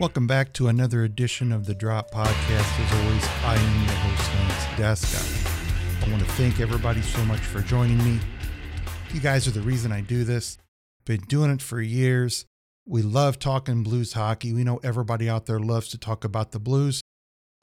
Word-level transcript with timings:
Welcome 0.00 0.28
back 0.28 0.52
to 0.52 0.68
another 0.68 1.02
edition 1.02 1.50
of 1.50 1.66
the 1.66 1.74
Drop 1.74 2.12
Podcast. 2.12 2.78
As 2.78 2.92
always, 3.00 3.28
I 3.42 3.56
am 3.56 3.84
your 3.84 3.94
host, 3.94 4.30
Lance 4.78 5.04
Descott. 5.04 6.06
I 6.06 6.10
want 6.12 6.22
to 6.22 6.30
thank 6.34 6.60
everybody 6.60 7.02
so 7.02 7.24
much 7.24 7.40
for 7.40 7.62
joining 7.62 7.98
me. 8.04 8.20
You 9.12 9.18
guys 9.18 9.48
are 9.48 9.50
the 9.50 9.60
reason 9.60 9.90
I 9.90 10.02
do 10.02 10.22
this. 10.22 10.56
Been 11.04 11.22
doing 11.22 11.50
it 11.50 11.60
for 11.60 11.80
years. 11.80 12.44
We 12.86 13.02
love 13.02 13.40
talking 13.40 13.82
blues 13.82 14.12
hockey. 14.12 14.52
We 14.52 14.62
know 14.62 14.78
everybody 14.84 15.28
out 15.28 15.46
there 15.46 15.58
loves 15.58 15.88
to 15.88 15.98
talk 15.98 16.22
about 16.22 16.52
the 16.52 16.60
blues. 16.60 17.02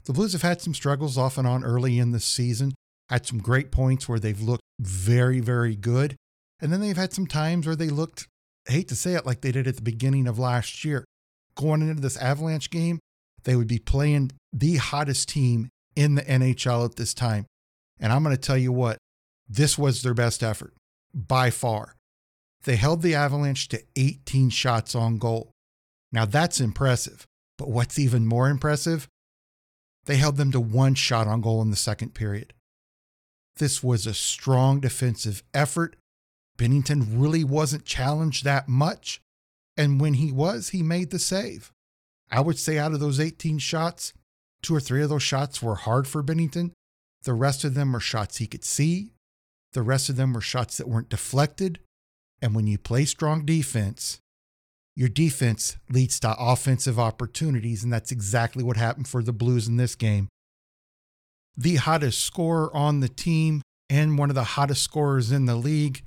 The 0.03 0.11
Blues 0.11 0.33
have 0.33 0.41
had 0.41 0.59
some 0.59 0.73
struggles 0.73 1.17
off 1.17 1.37
and 1.37 1.47
on 1.47 1.63
early 1.63 1.97
in 1.99 2.11
the 2.11 2.19
season, 2.19 2.73
had 3.07 3.25
some 3.25 3.39
great 3.39 3.71
points 3.71 4.09
where 4.09 4.19
they've 4.19 4.41
looked 4.41 4.61
very, 4.77 5.39
very 5.39 5.77
good. 5.77 6.17
And 6.59 6.73
then 6.73 6.81
they've 6.81 6.97
had 6.97 7.13
some 7.13 7.27
times 7.27 7.65
where 7.65 7.77
they 7.77 7.87
looked, 7.87 8.27
I 8.67 8.73
hate 8.73 8.89
to 8.89 8.95
say 8.97 9.13
it, 9.13 9.25
like 9.25 9.39
they 9.39 9.53
did 9.53 9.69
at 9.69 9.77
the 9.77 9.81
beginning 9.81 10.27
of 10.27 10.37
last 10.37 10.83
year. 10.83 11.05
Going 11.55 11.81
into 11.81 12.01
this 12.01 12.17
Avalanche 12.17 12.69
game, 12.69 12.99
they 13.43 13.55
would 13.55 13.67
be 13.67 13.79
playing 13.79 14.31
the 14.51 14.77
hottest 14.77 15.29
team 15.29 15.69
in 15.95 16.15
the 16.15 16.21
NHL 16.23 16.85
at 16.85 16.95
this 16.95 17.13
time. 17.13 17.45
And 17.99 18.11
I'm 18.11 18.23
going 18.23 18.35
to 18.35 18.41
tell 18.41 18.57
you 18.57 18.71
what, 18.71 18.97
this 19.47 19.77
was 19.77 20.01
their 20.01 20.13
best 20.13 20.43
effort 20.43 20.73
by 21.13 21.49
far. 21.49 21.95
They 22.63 22.75
held 22.75 23.01
the 23.01 23.15
Avalanche 23.15 23.67
to 23.69 23.83
18 23.95 24.49
shots 24.49 24.95
on 24.95 25.17
goal. 25.17 25.51
Now 26.11 26.25
that's 26.25 26.59
impressive. 26.59 27.25
But 27.57 27.69
what's 27.69 27.99
even 27.99 28.25
more 28.25 28.49
impressive? 28.49 29.07
They 30.05 30.17
held 30.17 30.37
them 30.37 30.51
to 30.51 30.59
one 30.59 30.95
shot 30.95 31.27
on 31.27 31.41
goal 31.41 31.61
in 31.61 31.71
the 31.71 31.75
second 31.75 32.13
period. 32.13 32.53
This 33.57 33.81
was 33.81 34.05
a 34.05 34.13
strong 34.13 34.79
defensive 34.79 35.43
effort. 35.53 35.95
Binnington 36.57 37.07
really 37.11 37.43
wasn't 37.43 37.85
challenged 37.85 38.43
that 38.43 38.67
much. 38.67 39.21
And 39.77 39.99
when 39.99 40.15
he 40.15 40.31
was, 40.31 40.69
he 40.69 40.83
made 40.83 41.09
the 41.09 41.19
save. 41.19 41.71
I 42.31 42.41
would 42.41 42.57
say 42.57 42.77
out 42.77 42.93
of 42.93 42.99
those 42.99 43.19
18 43.19 43.59
shots, 43.59 44.13
two 44.61 44.75
or 44.75 44.79
three 44.79 45.03
of 45.03 45.09
those 45.09 45.23
shots 45.23 45.61
were 45.61 45.75
hard 45.75 46.07
for 46.07 46.23
Binnington. 46.23 46.71
the 47.23 47.33
rest 47.33 47.63
of 47.63 47.73
them 47.73 47.91
were 47.91 47.99
shots 47.99 48.37
he 48.37 48.45
could 48.45 48.63
see. 48.63 49.11
The 49.73 49.81
rest 49.81 50.09
of 50.09 50.15
them 50.15 50.33
were 50.33 50.41
shots 50.41 50.77
that 50.77 50.87
weren't 50.87 51.09
deflected. 51.09 51.79
And 52.41 52.53
when 52.53 52.67
you 52.67 52.77
play 52.77 53.05
strong 53.05 53.45
defense, 53.45 54.19
your 54.95 55.09
defense 55.09 55.77
leads 55.89 56.19
to 56.19 56.35
offensive 56.37 56.99
opportunities. 56.99 57.83
And 57.83 57.91
that's 57.91 58.11
exactly 58.11 58.63
what 58.63 58.77
happened 58.77 59.07
for 59.07 59.23
the 59.23 59.33
Blues 59.33 59.67
in 59.67 59.77
this 59.77 59.95
game. 59.95 60.29
The 61.57 61.77
hottest 61.77 62.23
scorer 62.23 62.73
on 62.75 62.99
the 62.99 63.09
team 63.09 63.61
and 63.89 64.17
one 64.17 64.29
of 64.29 64.35
the 64.35 64.43
hottest 64.43 64.83
scorers 64.83 65.31
in 65.31 65.45
the 65.45 65.55
league, 65.55 66.03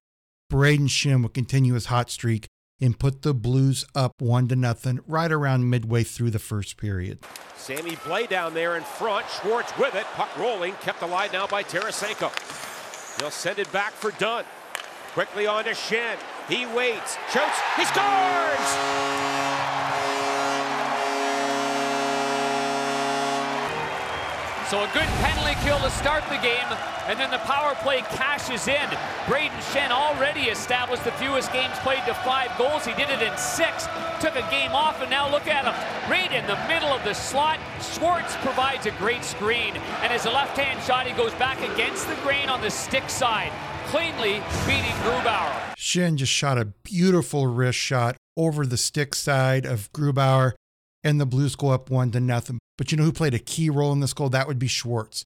Brayden 0.52 0.88
Schenn, 0.88 1.22
will 1.22 1.28
continue 1.28 1.74
his 1.74 1.86
hot 1.86 2.10
streak 2.10 2.46
and 2.80 2.98
put 2.98 3.22
the 3.22 3.34
Blues 3.34 3.84
up 3.94 4.12
one 4.20 4.48
to 4.48 4.56
nothing 4.56 5.00
right 5.06 5.30
around 5.30 5.68
midway 5.68 6.04
through 6.04 6.30
the 6.30 6.38
first 6.38 6.76
period. 6.76 7.18
Sammy 7.56 7.96
Blais 7.96 8.28
down 8.28 8.54
there 8.54 8.76
in 8.76 8.82
front. 8.82 9.26
Schwartz 9.28 9.76
with 9.78 9.94
it. 9.94 10.04
Puck 10.14 10.36
rolling. 10.38 10.74
Kept 10.74 11.02
alive 11.02 11.32
now 11.32 11.46
by 11.46 11.62
Tarasenko. 11.62 12.30
They'll 13.18 13.30
send 13.30 13.58
it 13.58 13.70
back 13.72 13.92
for 13.92 14.12
Dunn. 14.12 14.44
Quickly 15.12 15.46
on 15.46 15.64
to 15.64 15.70
Schenn. 15.70 16.16
He 16.48 16.66
waits. 16.66 17.16
Shoots. 17.32 17.60
He 17.76 17.84
scores! 17.84 19.77
So 24.70 24.84
a 24.84 24.90
good 24.92 25.08
penalty 25.24 25.56
kill 25.64 25.78
to 25.78 25.90
start 25.90 26.22
the 26.28 26.36
game, 26.36 26.68
and 27.06 27.18
then 27.18 27.30
the 27.30 27.38
power 27.38 27.74
play 27.76 28.02
cashes 28.02 28.68
in. 28.68 28.88
Brayden 29.24 29.56
Schenn 29.72 29.90
already 29.90 30.50
established 30.50 31.04
the 31.04 31.12
fewest 31.12 31.50
games 31.54 31.72
played 31.78 32.04
to 32.04 32.12
five 32.12 32.50
goals. 32.58 32.84
He 32.84 32.92
did 32.92 33.08
it 33.08 33.22
in 33.22 33.34
six, 33.38 33.88
took 34.20 34.36
a 34.36 34.46
game 34.50 34.72
off, 34.72 35.00
and 35.00 35.08
now 35.08 35.26
look 35.30 35.46
at 35.46 35.64
him. 35.64 35.72
Right 36.10 36.30
in 36.30 36.46
the 36.46 36.58
middle 36.68 36.90
of 36.90 37.02
the 37.04 37.14
slot, 37.14 37.58
Schwartz 37.80 38.36
provides 38.42 38.84
a 38.84 38.90
great 38.92 39.24
screen, 39.24 39.74
and 40.02 40.12
as 40.12 40.26
a 40.26 40.30
left-hand 40.30 40.82
shot, 40.82 41.06
he 41.06 41.14
goes 41.14 41.32
back 41.36 41.62
against 41.72 42.06
the 42.06 42.16
grain 42.16 42.50
on 42.50 42.60
the 42.60 42.70
stick 42.70 43.08
side, 43.08 43.52
cleanly 43.86 44.42
beating 44.66 44.96
Grubauer. 45.00 45.74
Schenn 45.78 46.16
just 46.16 46.32
shot 46.32 46.58
a 46.58 46.66
beautiful 46.66 47.46
wrist 47.46 47.78
shot 47.78 48.16
over 48.36 48.66
the 48.66 48.76
stick 48.76 49.14
side 49.14 49.64
of 49.64 49.90
Grubauer, 49.94 50.52
and 51.02 51.18
the 51.18 51.24
Blues 51.24 51.56
go 51.56 51.70
up 51.70 51.88
one 51.88 52.10
to 52.10 52.20
nothing. 52.20 52.58
But 52.78 52.90
you 52.90 52.96
know 52.96 53.04
who 53.04 53.12
played 53.12 53.34
a 53.34 53.38
key 53.38 53.68
role 53.68 53.92
in 53.92 54.00
this 54.00 54.14
goal? 54.14 54.30
That 54.30 54.48
would 54.48 54.58
be 54.58 54.68
Schwartz. 54.68 55.24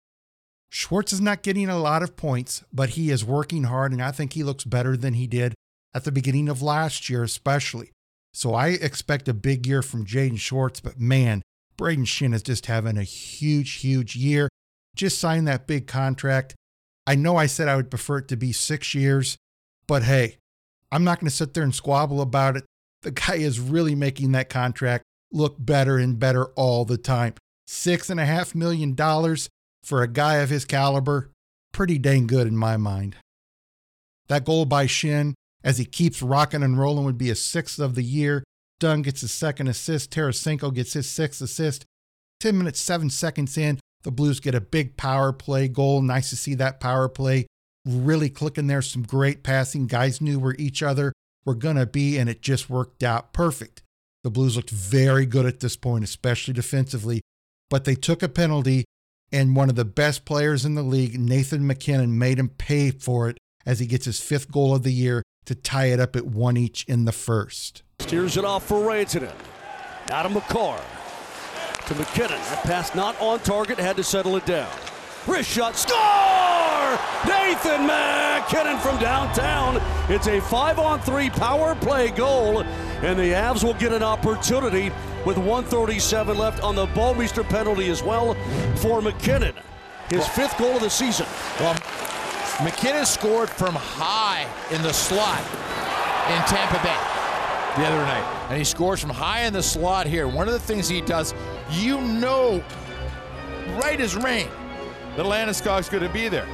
Schwartz 0.70 1.12
is 1.12 1.20
not 1.20 1.42
getting 1.42 1.68
a 1.68 1.78
lot 1.78 2.02
of 2.02 2.16
points, 2.16 2.64
but 2.72 2.90
he 2.90 3.10
is 3.10 3.24
working 3.24 3.64
hard, 3.64 3.92
and 3.92 4.02
I 4.02 4.10
think 4.10 4.32
he 4.32 4.42
looks 4.42 4.64
better 4.64 4.96
than 4.96 5.14
he 5.14 5.26
did 5.26 5.54
at 5.94 6.04
the 6.04 6.10
beginning 6.10 6.48
of 6.48 6.62
last 6.62 7.10
year, 7.10 7.22
especially. 7.22 7.90
So 8.32 8.54
I 8.54 8.68
expect 8.68 9.28
a 9.28 9.34
big 9.34 9.66
year 9.66 9.82
from 9.82 10.06
Jaden 10.06 10.38
Schwartz, 10.38 10.80
but 10.80 10.98
man, 10.98 11.42
Brayden 11.76 12.06
Schenn 12.06 12.32
is 12.32 12.42
just 12.42 12.66
having 12.66 12.96
a 12.96 13.02
huge, 13.02 13.74
huge 13.74 14.16
year. 14.16 14.48
Just 14.96 15.18
signed 15.18 15.46
that 15.46 15.66
big 15.66 15.86
contract. 15.86 16.54
I 17.06 17.16
know 17.16 17.36
I 17.36 17.46
said 17.46 17.68
I 17.68 17.76
would 17.76 17.90
prefer 17.90 18.18
it 18.18 18.28
to 18.28 18.36
be 18.36 18.52
six 18.52 18.94
years, 18.94 19.36
but 19.86 20.04
hey, 20.04 20.38
I'm 20.90 21.04
not 21.04 21.20
going 21.20 21.28
to 21.28 21.36
sit 21.36 21.52
there 21.52 21.64
and 21.64 21.74
squabble 21.74 22.22
about 22.22 22.56
it. 22.56 22.64
The 23.02 23.10
guy 23.10 23.34
is 23.34 23.60
really 23.60 23.94
making 23.94 24.32
that 24.32 24.48
contract 24.48 25.04
look 25.32 25.56
better 25.58 25.98
and 25.98 26.18
better 26.18 26.46
all 26.54 26.84
the 26.84 26.98
time. 26.98 27.34
Six 27.66 28.10
and 28.10 28.20
a 28.20 28.26
half 28.26 28.54
million 28.54 28.94
dollars 28.94 29.48
for 29.82 30.02
a 30.02 30.08
guy 30.08 30.36
of 30.36 30.50
his 30.50 30.64
caliber, 30.64 31.30
pretty 31.72 31.98
dang 31.98 32.26
good 32.26 32.46
in 32.46 32.56
my 32.56 32.76
mind. 32.76 33.16
That 34.28 34.44
goal 34.44 34.64
by 34.64 34.86
Schenn, 34.86 35.34
as 35.64 35.78
he 35.78 35.84
keeps 35.84 36.22
rocking 36.22 36.62
and 36.62 36.78
rolling, 36.78 37.04
would 37.04 37.18
be 37.18 37.30
a 37.30 37.34
sixth 37.34 37.78
of 37.78 37.94
the 37.94 38.04
year. 38.04 38.44
Dunn 38.80 39.02
gets 39.02 39.20
his 39.20 39.32
second 39.32 39.68
assist. 39.68 40.10
Tarasenko 40.10 40.74
gets 40.74 40.92
his 40.92 41.08
sixth 41.08 41.40
assist. 41.40 41.84
10 42.40 42.58
minutes, 42.58 42.80
seven 42.80 43.08
seconds 43.08 43.56
in, 43.56 43.78
the 44.02 44.10
Blues 44.10 44.40
get 44.40 44.54
a 44.54 44.60
big 44.60 44.96
power 44.96 45.32
play 45.32 45.68
goal. 45.68 46.02
Nice 46.02 46.30
to 46.30 46.36
see 46.36 46.54
that 46.56 46.80
power 46.80 47.08
play 47.08 47.46
really 47.86 48.30
clicking 48.30 48.66
there. 48.66 48.82
Some 48.82 49.02
great 49.02 49.42
passing. 49.42 49.86
Guys 49.86 50.20
knew 50.20 50.38
where 50.38 50.56
each 50.58 50.82
other 50.82 51.12
were 51.44 51.54
going 51.54 51.76
to 51.76 51.86
be, 51.86 52.18
and 52.18 52.28
it 52.28 52.42
just 52.42 52.70
worked 52.70 53.02
out 53.02 53.32
perfect. 53.32 53.82
The 54.24 54.30
Blues 54.30 54.56
looked 54.56 54.70
very 54.70 55.26
good 55.26 55.46
at 55.46 55.60
this 55.60 55.76
point, 55.76 56.04
especially 56.04 56.54
defensively, 56.54 57.22
but 57.72 57.84
they 57.84 57.94
took 57.94 58.22
a 58.22 58.28
penalty, 58.28 58.84
and 59.32 59.56
one 59.56 59.70
of 59.70 59.76
the 59.76 59.84
best 59.86 60.26
players 60.26 60.66
in 60.66 60.74
the 60.74 60.82
league, 60.82 61.18
Nathan 61.18 61.66
MacKinnon, 61.66 62.18
made 62.18 62.38
him 62.38 62.50
pay 62.50 62.90
for 62.90 63.30
it 63.30 63.38
as 63.64 63.78
he 63.78 63.86
gets 63.86 64.04
his 64.04 64.20
fifth 64.20 64.52
goal 64.52 64.74
of 64.74 64.82
the 64.82 64.92
year 64.92 65.22
to 65.46 65.54
tie 65.54 65.86
it 65.86 65.98
up 65.98 66.14
at 66.14 66.26
one 66.26 66.58
each 66.58 66.84
in 66.84 67.06
the 67.06 67.12
first. 67.12 67.82
Steers 68.00 68.36
it 68.36 68.44
off 68.44 68.66
for 68.66 68.78
Rantanen. 68.86 69.32
Adam 70.10 70.34
Makar 70.34 70.82
to 71.86 71.94
MacKinnon. 71.94 72.42
That 72.42 72.62
pass 72.64 72.94
not 72.94 73.18
on 73.22 73.40
target, 73.40 73.78
had 73.78 73.96
to 73.96 74.04
settle 74.04 74.36
it 74.36 74.44
down. 74.44 74.70
Wrist 75.26 75.48
shot, 75.48 75.74
score! 75.74 75.96
Nathan 77.24 77.86
MacKinnon 77.86 78.78
from 78.80 78.98
downtown. 78.98 79.80
It's 80.10 80.26
a 80.26 80.42
five 80.42 80.78
on 80.78 81.00
three 81.00 81.30
power 81.30 81.74
play 81.76 82.10
goal, 82.10 82.60
and 82.60 83.18
the 83.18 83.32
Avs 83.32 83.64
will 83.64 83.72
get 83.72 83.94
an 83.94 84.02
opportunity 84.02 84.92
with 85.24 85.38
137 85.38 86.36
left 86.36 86.62
on 86.62 86.74
the 86.74 86.86
Bouwmeester 86.88 87.48
penalty 87.48 87.88
as 87.90 88.02
well 88.02 88.34
for 88.76 89.00
MacKinnon. 89.00 89.54
His 90.10 90.26
fifth 90.28 90.58
goal 90.58 90.76
of 90.76 90.82
the 90.82 90.90
season. 90.90 91.26
Well, 91.60 91.74
MacKinnon 92.62 93.06
scored 93.06 93.48
from 93.48 93.74
high 93.74 94.46
in 94.74 94.82
the 94.82 94.92
slot 94.92 95.40
in 96.28 96.42
Tampa 96.46 96.82
Bay 96.82 97.22
the 97.76 97.86
other 97.86 98.04
night. 98.04 98.46
And 98.48 98.58
he 98.58 98.64
scores 98.64 99.00
from 99.00 99.10
high 99.10 99.42
in 99.42 99.52
the 99.52 99.62
slot 99.62 100.06
here. 100.06 100.28
One 100.28 100.46
of 100.46 100.52
the 100.52 100.60
things 100.60 100.88
he 100.88 101.00
does, 101.00 101.34
you 101.70 102.00
know 102.00 102.62
right 103.82 104.00
as 104.00 104.14
rain 104.16 104.48
that 105.16 105.24
Landeskog's 105.24 105.88
going 105.88 106.02
to 106.02 106.12
be 106.12 106.28
there. 106.28 106.46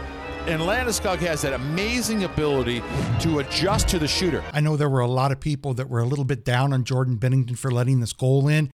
And 0.49 0.63
Landeskog 0.63 1.19
has 1.19 1.43
that 1.43 1.53
amazing 1.53 2.25
ability 2.25 2.83
to 3.21 3.41
adjust 3.41 3.87
to 3.89 3.99
the 3.99 4.09
shooter. 4.09 4.43
I 4.55 4.61
know 4.61 4.79
there 4.79 4.89
were 4.89 5.01
a 5.01 5.07
lot 5.07 5.31
of 5.31 5.41
people 5.41 5.75
that 5.75 5.91
were 5.91 6.01
a 6.01 6.07
little 6.07 6.25
bit 6.25 6.43
down 6.43 6.73
on 6.73 6.85
Jordan 6.85 7.19
Binnington 7.19 7.59
for 7.59 7.71
letting 7.71 8.01
this 8.01 8.15
goal 8.15 8.49
in. 8.49 8.71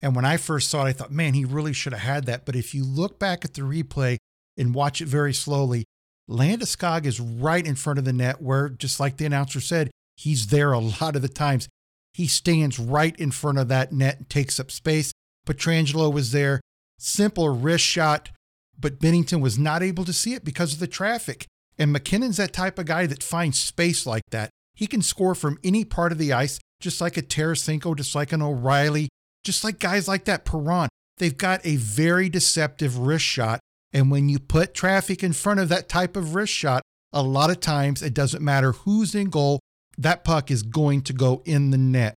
And 0.00 0.16
when 0.16 0.24
I 0.24 0.38
first 0.38 0.70
saw 0.70 0.86
it, 0.86 0.88
I 0.88 0.92
thought, 0.94 1.12
man, 1.12 1.34
he 1.34 1.44
really 1.44 1.74
should 1.74 1.92
have 1.92 2.00
had 2.00 2.24
that. 2.24 2.46
But 2.46 2.56
if 2.56 2.74
you 2.74 2.82
look 2.82 3.18
back 3.18 3.44
at 3.44 3.52
the 3.52 3.60
replay 3.60 4.16
and 4.56 4.74
watch 4.74 5.02
it 5.02 5.08
very 5.08 5.34
slowly, 5.34 5.84
Landeskog 6.30 7.04
is 7.04 7.20
right 7.20 7.66
in 7.66 7.74
front 7.74 7.98
of 7.98 8.06
the 8.06 8.14
net 8.14 8.40
where, 8.40 8.70
just 8.70 8.98
like 8.98 9.18
the 9.18 9.26
announcer 9.26 9.60
said, 9.60 9.90
he's 10.16 10.46
there 10.46 10.72
a 10.72 10.78
lot 10.78 11.14
of 11.14 11.20
the 11.20 11.28
times. 11.28 11.68
He 12.14 12.26
stands 12.26 12.78
right 12.78 13.14
in 13.16 13.32
front 13.32 13.58
of 13.58 13.68
that 13.68 13.92
net 13.92 14.16
and 14.16 14.30
takes 14.30 14.58
up 14.58 14.70
space. 14.70 15.12
Pietrangelo 15.46 16.10
was 16.10 16.32
there. 16.32 16.62
simple 16.98 17.50
wrist 17.50 17.84
shot, 17.84 18.30
but 18.78 19.00
Binnington 19.00 19.40
was 19.40 19.58
not 19.58 19.82
able 19.82 20.04
to 20.04 20.12
see 20.12 20.34
it 20.34 20.44
because 20.44 20.72
of 20.72 20.78
the 20.78 20.86
traffic. 20.86 21.46
And 21.78 21.92
MacKinnon's 21.92 22.36
that 22.38 22.52
type 22.52 22.78
of 22.78 22.86
guy 22.86 23.06
that 23.06 23.22
finds 23.22 23.58
space 23.58 24.06
like 24.06 24.24
that. 24.30 24.50
He 24.74 24.86
can 24.86 25.02
score 25.02 25.34
from 25.34 25.58
any 25.64 25.84
part 25.84 26.12
of 26.12 26.18
the 26.18 26.32
ice, 26.32 26.60
just 26.80 27.00
like 27.00 27.16
a 27.16 27.22
Tarasenko, 27.22 27.96
just 27.96 28.14
like 28.14 28.32
an 28.32 28.42
O'Reilly, 28.42 29.08
just 29.44 29.64
like 29.64 29.78
guys 29.78 30.06
like 30.06 30.24
that, 30.26 30.44
Perron. 30.44 30.88
They've 31.18 31.36
got 31.36 31.64
a 31.64 31.76
very 31.76 32.28
deceptive 32.28 32.98
wrist 32.98 33.24
shot. 33.24 33.60
And 33.92 34.10
when 34.10 34.28
you 34.28 34.38
put 34.38 34.74
traffic 34.74 35.22
in 35.22 35.32
front 35.32 35.60
of 35.60 35.68
that 35.70 35.88
type 35.88 36.16
of 36.16 36.34
wrist 36.34 36.52
shot, 36.52 36.82
a 37.12 37.22
lot 37.22 37.50
of 37.50 37.60
times 37.60 38.02
it 38.02 38.14
doesn't 38.14 38.44
matter 38.44 38.72
who's 38.72 39.14
in 39.14 39.30
goal, 39.30 39.60
that 39.96 40.24
puck 40.24 40.50
is 40.50 40.62
going 40.62 41.02
to 41.02 41.12
go 41.12 41.42
in 41.44 41.70
the 41.70 41.78
net. 41.78 42.14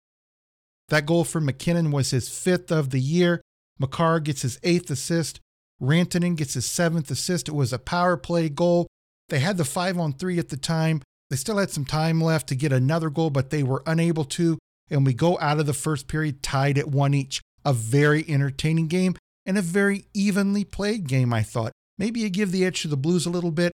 That 0.88 1.06
goal 1.06 1.24
for 1.24 1.40
MacKinnon 1.40 1.90
was 1.90 2.10
his 2.10 2.28
fifth 2.28 2.72
of 2.72 2.90
the 2.90 3.00
year. 3.00 3.42
Makar 3.78 4.20
gets 4.20 4.42
his 4.42 4.58
eighth 4.62 4.90
assist. 4.90 5.38
Rantanen 5.80 6.36
gets 6.36 6.54
his 6.54 6.66
seventh 6.66 7.10
assist. 7.10 7.48
It 7.48 7.54
was 7.54 7.72
a 7.72 7.78
power 7.78 8.16
play 8.16 8.48
goal. 8.48 8.86
They 9.28 9.38
had 9.38 9.56
the 9.56 9.64
five 9.64 9.98
on 9.98 10.12
three 10.12 10.38
at 10.38 10.48
the 10.48 10.56
time. 10.56 11.02
They 11.30 11.36
still 11.36 11.58
had 11.58 11.70
some 11.70 11.84
time 11.84 12.20
left 12.20 12.48
to 12.48 12.54
get 12.54 12.72
another 12.72 13.10
goal, 13.10 13.30
but 13.30 13.50
they 13.50 13.62
were 13.62 13.82
unable 13.86 14.24
to. 14.24 14.58
And 14.90 15.04
we 15.04 15.12
go 15.12 15.38
out 15.38 15.60
of 15.60 15.66
the 15.66 15.74
first 15.74 16.08
period 16.08 16.42
tied 16.42 16.78
at 16.78 16.88
one 16.88 17.14
each. 17.14 17.40
A 17.64 17.72
very 17.72 18.24
entertaining 18.28 18.88
game 18.88 19.14
and 19.44 19.58
a 19.58 19.62
very 19.62 20.06
evenly 20.14 20.64
played 20.64 21.06
game, 21.06 21.32
I 21.34 21.42
thought. 21.42 21.72
Maybe 21.98 22.20
you 22.20 22.30
give 22.30 22.52
the 22.52 22.64
edge 22.64 22.82
to 22.82 22.88
the 22.88 22.96
Blues 22.96 23.26
a 23.26 23.30
little 23.30 23.50
bit. 23.50 23.72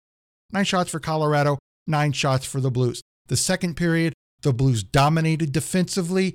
Nine 0.52 0.64
shots 0.64 0.90
for 0.90 0.98
Colorado, 0.98 1.58
nine 1.86 2.12
shots 2.12 2.44
for 2.44 2.60
the 2.60 2.70
Blues. 2.70 3.02
The 3.28 3.36
second 3.36 3.76
period, 3.76 4.12
the 4.42 4.52
Blues 4.52 4.82
dominated 4.82 5.52
defensively, 5.52 6.34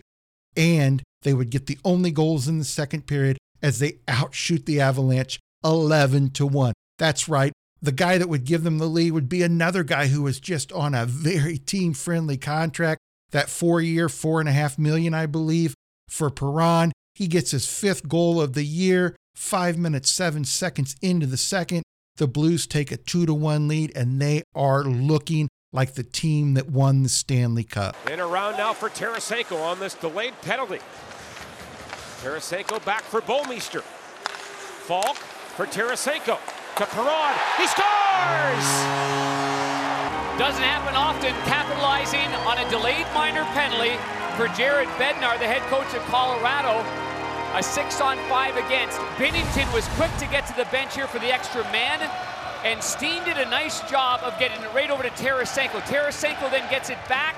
and 0.55 1.03
they 1.23 1.33
would 1.33 1.49
get 1.49 1.65
the 1.67 1.79
only 1.83 2.11
goals 2.11 2.47
in 2.47 2.59
the 2.59 2.65
second 2.65 3.07
period 3.07 3.37
as 3.61 3.79
they 3.79 3.99
outshoot 4.07 4.65
the 4.65 4.79
Avalanche 4.79 5.39
11 5.63 6.31
to 6.31 6.45
1. 6.45 6.73
That's 6.97 7.29
right. 7.29 7.53
The 7.81 7.91
guy 7.91 8.17
that 8.17 8.27
would 8.27 8.45
give 8.45 8.63
them 8.63 8.77
the 8.77 8.87
lead 8.87 9.11
would 9.11 9.29
be 9.29 9.41
another 9.41 9.83
guy 9.83 10.07
who 10.07 10.21
was 10.21 10.39
just 10.39 10.71
on 10.71 10.93
a 10.93 11.05
very 11.05 11.57
team 11.73 11.93
friendly 11.93 12.37
contract. 12.37 12.99
That 13.31 13.49
four 13.49 13.79
year, 13.79 14.09
four 14.09 14.39
and 14.39 14.49
a 14.49 14.53
half 14.53 14.79
million, 14.79 15.13
I 15.13 15.27
believe, 15.27 15.75
for 16.07 16.29
Perron. 16.29 16.91
He 17.13 17.27
gets 17.27 17.51
his 17.51 17.67
fifth 17.67 18.07
goal 18.07 18.41
of 18.41 18.53
the 18.53 18.63
year, 18.63 19.15
five 19.35 19.77
minutes, 19.77 20.09
seven 20.09 20.45
seconds 20.45 20.95
into 21.01 21.25
the 21.27 21.37
second. 21.37 21.83
The 22.17 22.27
Blues 22.27 22.65
take 22.65 22.91
a 22.91 22.97
two 22.97 23.25
to 23.25 23.33
one 23.33 23.67
lead, 23.67 23.95
and 23.95 24.21
they 24.21 24.43
are 24.55 24.83
looking 24.83 25.47
like 25.71 25.93
the 25.93 26.03
team 26.03 26.55
that 26.55 26.69
won 26.69 27.03
the 27.03 27.09
Stanley 27.09 27.63
Cup. 27.63 27.95
And 28.09 28.19
around 28.19 28.57
now 28.57 28.73
for 28.73 28.89
Tarasenko 28.89 29.61
on 29.61 29.79
this 29.79 29.93
delayed 29.93 30.33
penalty. 30.41 30.79
Tarasenko 32.23 32.83
back 32.83 33.03
for 33.03 33.21
Bouwmeester. 33.21 33.81
Faulk 33.81 35.17
for 35.59 35.65
Tarasenko. 35.65 36.39
To 36.79 36.85
Perron. 36.87 37.35
He 37.59 37.67
scores! 37.67 38.67
Doesn't 40.39 40.63
happen 40.63 40.95
often, 40.95 41.35
capitalizing 41.43 42.31
on 42.47 42.57
a 42.59 42.69
delayed 42.69 43.05
minor 43.13 43.43
penalty 43.51 43.99
for 44.39 44.47
Jared 44.55 44.87
Bednar, 44.95 45.37
the 45.37 45.51
head 45.51 45.61
coach 45.67 45.93
of 45.93 46.01
Colorado. 46.07 46.79
A 47.59 47.61
six 47.61 47.99
on 47.99 48.15
five 48.29 48.55
against. 48.55 48.99
Binnington 49.19 49.67
was 49.73 49.85
quick 49.99 50.15
to 50.19 50.27
get 50.27 50.47
to 50.47 50.55
the 50.55 50.63
bench 50.71 50.95
here 50.95 51.07
for 51.07 51.19
the 51.19 51.27
extra 51.27 51.63
man. 51.75 52.09
And 52.63 52.81
Steen 52.81 53.21
did 53.25 53.35
a 53.35 53.49
nice 53.49 53.81
job 53.91 54.21
of 54.23 54.39
getting 54.39 54.63
it 54.63 54.73
right 54.73 54.89
over 54.89 55.03
to 55.03 55.09
Tarasenko. 55.09 55.81
Tarasenko 55.91 56.49
then 56.51 56.69
gets 56.71 56.89
it 56.89 56.99
back. 57.09 57.35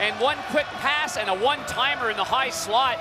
And 0.00 0.14
one 0.20 0.36
quick 0.50 0.66
pass 0.84 1.16
and 1.16 1.30
a 1.30 1.34
one 1.34 1.60
timer 1.60 2.10
in 2.10 2.18
the 2.18 2.24
high 2.24 2.50
slot. 2.50 2.98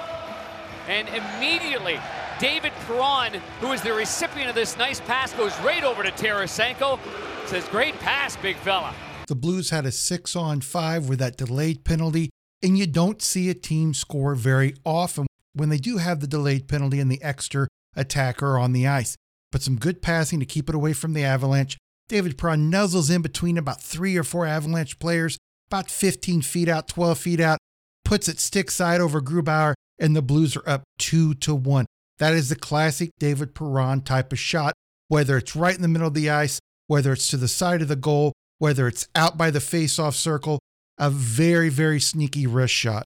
And 0.87 1.09
immediately, 1.09 1.99
David 2.39 2.71
Perron, 2.85 3.41
who 3.59 3.71
is 3.71 3.81
the 3.81 3.93
recipient 3.93 4.49
of 4.49 4.55
this 4.55 4.77
nice 4.77 4.99
pass, 5.01 5.33
goes 5.33 5.59
right 5.61 5.83
over 5.83 6.03
to 6.03 6.11
Tarasenko. 6.11 6.99
Says, 7.47 7.67
Great 7.69 7.97
pass, 7.99 8.37
big 8.37 8.57
fella. 8.57 8.93
The 9.27 9.35
Blues 9.35 9.71
had 9.71 9.85
a 9.85 9.91
six 9.91 10.35
on 10.35 10.61
five 10.61 11.09
with 11.09 11.17
that 11.19 11.35
delayed 11.35 11.83
penalty, 11.83 12.29
and 12.61 12.77
you 12.77 12.85
don't 12.85 13.21
see 13.21 13.49
a 13.49 13.55
team 13.55 13.93
score 13.93 14.35
very 14.35 14.75
often 14.85 15.25
when 15.53 15.69
they 15.69 15.77
do 15.77 15.97
have 15.97 16.19
the 16.19 16.27
delayed 16.27 16.67
penalty 16.67 16.99
and 16.99 17.11
the 17.11 17.21
extra 17.23 17.67
attacker 17.95 18.59
on 18.59 18.71
the 18.71 18.87
ice. 18.87 19.15
But 19.51 19.63
some 19.63 19.77
good 19.77 20.03
passing 20.03 20.39
to 20.39 20.45
keep 20.45 20.69
it 20.69 20.75
away 20.75 20.93
from 20.93 21.13
the 21.13 21.23
Avalanche. 21.23 21.77
David 22.07 22.37
Perron 22.37 22.71
nuzzles 22.71 23.13
in 23.13 23.23
between 23.23 23.57
about 23.57 23.81
three 23.81 24.15
or 24.15 24.23
four 24.23 24.45
Avalanche 24.45 24.99
players, 24.99 25.37
about 25.67 25.89
15 25.89 26.43
feet 26.43 26.69
out, 26.69 26.87
12 26.87 27.17
feet 27.17 27.39
out, 27.39 27.57
puts 28.05 28.29
it 28.29 28.39
stick 28.39 28.69
side 28.69 29.01
over 29.01 29.21
Grubauer, 29.21 29.73
and 29.97 30.15
the 30.15 30.21
Blues 30.21 30.55
are 30.55 30.69
up 30.69 30.83
two 30.99 31.33
to 31.35 31.55
one. 31.55 31.87
That 32.19 32.33
is 32.33 32.49
the 32.49 32.55
classic 32.55 33.11
David 33.19 33.53
Perron 33.53 34.01
type 34.01 34.31
of 34.31 34.39
shot, 34.39 34.73
whether 35.07 35.37
it's 35.37 35.55
right 35.55 35.75
in 35.75 35.81
the 35.81 35.87
middle 35.87 36.07
of 36.07 36.13
the 36.13 36.29
ice, 36.29 36.59
whether 36.87 37.13
it's 37.13 37.27
to 37.29 37.37
the 37.37 37.47
side 37.47 37.81
of 37.81 37.87
the 37.87 37.95
goal, 37.95 38.33
whether 38.57 38.87
it's 38.87 39.07
out 39.15 39.37
by 39.37 39.51
the 39.51 39.59
face-off 39.59 40.15
circle, 40.15 40.59
a 40.97 41.09
very, 41.09 41.69
very 41.69 41.99
sneaky 41.99 42.47
wrist 42.47 42.73
shot. 42.73 43.03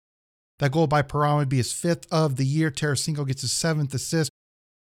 That 0.60 0.72
goal 0.72 0.88
by 0.88 1.02
Perron 1.02 1.38
would 1.38 1.50
be 1.50 1.58
his 1.58 1.74
fifth 1.74 2.06
of 2.12 2.36
the 2.36 2.46
year. 2.46 2.72
Tarasenko 2.72 3.28
gets 3.28 3.42
his 3.42 3.52
seventh 3.52 3.94
assist. 3.94 4.30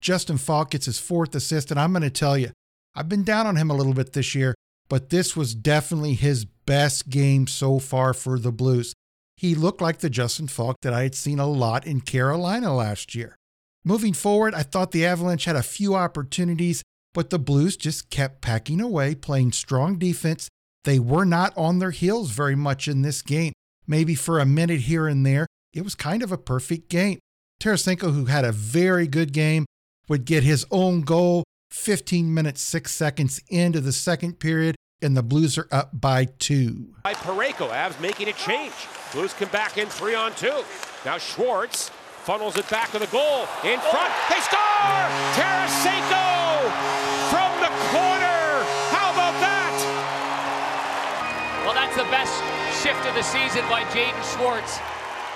Justin 0.00 0.38
Faulk 0.38 0.70
gets 0.70 0.86
his 0.86 0.98
fourth 0.98 1.34
assist. 1.34 1.70
And 1.70 1.80
I'm 1.80 1.92
going 1.92 2.02
to 2.02 2.10
tell 2.10 2.38
you, 2.38 2.50
I've 2.94 3.08
been 3.08 3.24
down 3.24 3.46
on 3.46 3.56
him 3.56 3.70
a 3.70 3.74
little 3.74 3.94
bit 3.94 4.12
this 4.12 4.34
year, 4.34 4.54
but 4.88 5.10
this 5.10 5.36
was 5.36 5.54
definitely 5.54 6.14
his 6.14 6.44
best 6.44 7.08
game 7.08 7.46
so 7.46 7.78
far 7.78 8.12
for 8.12 8.38
the 8.38 8.52
Blues. 8.52 8.92
He 9.36 9.54
looked 9.54 9.80
like 9.80 9.98
the 9.98 10.10
Justin 10.10 10.48
Faulk 10.48 10.76
that 10.82 10.92
I 10.92 11.02
had 11.02 11.14
seen 11.14 11.38
a 11.38 11.46
lot 11.46 11.86
in 11.86 12.02
Carolina 12.02 12.74
last 12.74 13.14
year. 13.14 13.36
Moving 13.84 14.12
forward, 14.12 14.54
I 14.54 14.62
thought 14.62 14.90
the 14.90 15.06
Avalanche 15.06 15.46
had 15.46 15.56
a 15.56 15.62
few 15.62 15.94
opportunities, 15.94 16.82
but 17.14 17.30
the 17.30 17.38
Blues 17.38 17.76
just 17.76 18.10
kept 18.10 18.42
packing 18.42 18.80
away, 18.80 19.14
playing 19.14 19.52
strong 19.52 19.98
defense. 19.98 20.48
They 20.84 20.98
were 20.98 21.24
not 21.24 21.56
on 21.56 21.78
their 21.78 21.90
heels 21.90 22.30
very 22.30 22.54
much 22.54 22.88
in 22.88 23.02
this 23.02 23.22
game. 23.22 23.54
Maybe 23.86 24.14
for 24.14 24.38
a 24.38 24.46
minute 24.46 24.80
here 24.80 25.06
and 25.06 25.24
there, 25.24 25.46
it 25.72 25.82
was 25.82 25.94
kind 25.94 26.22
of 26.22 26.30
a 26.30 26.38
perfect 26.38 26.90
game. 26.90 27.18
Tarasenko, 27.60 28.12
who 28.12 28.26
had 28.26 28.44
a 28.44 28.52
very 28.52 29.06
good 29.06 29.32
game, 29.32 29.64
would 30.08 30.24
get 30.26 30.42
his 30.42 30.66
own 30.70 31.00
goal 31.00 31.44
15 31.70 32.32
minutes, 32.32 32.60
6 32.62 32.90
seconds 32.90 33.40
into 33.48 33.80
the 33.80 33.92
second 33.92 34.40
period, 34.40 34.76
and 35.00 35.16
the 35.16 35.22
Blues 35.22 35.56
are 35.56 35.68
up 35.70 35.98
by 35.98 36.26
two. 36.26 36.94
By 37.02 37.14
Parayko, 37.14 37.70
Avs 37.70 37.98
making 38.00 38.28
a 38.28 38.32
change. 38.34 38.74
Blues 39.12 39.32
come 39.32 39.48
back 39.48 39.78
in 39.78 39.88
three 39.88 40.14
on 40.14 40.34
two. 40.34 40.64
Now 41.04 41.16
Schwartz 41.16 41.90
funnels 42.30 42.56
it 42.56 42.70
back 42.70 42.92
to 42.92 42.98
the 43.02 43.10
goal. 43.10 43.42
In 43.66 43.82
front, 43.90 44.12
they 44.30 44.38
score! 44.38 45.02
Tarasenko 45.34 46.62
from 47.26 47.50
the 47.58 47.72
corner. 47.90 48.62
How 48.94 49.10
about 49.10 49.34
that? 49.42 49.74
Well, 51.66 51.74
that's 51.74 51.98
the 51.98 52.06
best 52.06 52.30
shift 52.86 53.02
of 53.02 53.18
the 53.18 53.26
season 53.26 53.66
by 53.66 53.82
Jaden 53.90 54.14
Schwartz. 54.30 54.78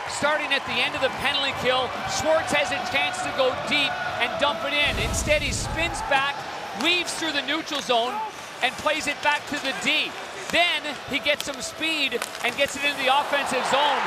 Starting 0.07 0.55
at 0.55 0.63
the 0.71 0.79
end 0.79 0.95
of 0.95 1.03
the 1.03 1.11
penalty 1.19 1.51
kill, 1.67 1.91
Schwartz 2.15 2.55
has 2.55 2.71
a 2.71 2.79
chance 2.95 3.19
to 3.27 3.31
go 3.35 3.51
deep 3.67 3.91
and 4.23 4.31
dump 4.39 4.63
it 4.63 4.71
in. 4.71 4.95
Instead, 5.03 5.43
he 5.43 5.51
spins 5.51 5.99
back, 6.07 6.39
weaves 6.79 7.11
through 7.19 7.35
the 7.35 7.43
neutral 7.43 7.83
zone, 7.83 8.15
and 8.63 8.71
plays 8.79 9.11
it 9.11 9.19
back 9.27 9.43
to 9.51 9.59
the 9.67 9.75
D. 9.83 10.15
Then 10.55 10.87
he 11.11 11.19
gets 11.19 11.43
some 11.43 11.59
speed 11.59 12.23
and 12.47 12.55
gets 12.55 12.79
it 12.79 12.87
into 12.87 13.03
the 13.03 13.11
offensive 13.11 13.67
zone. 13.75 14.03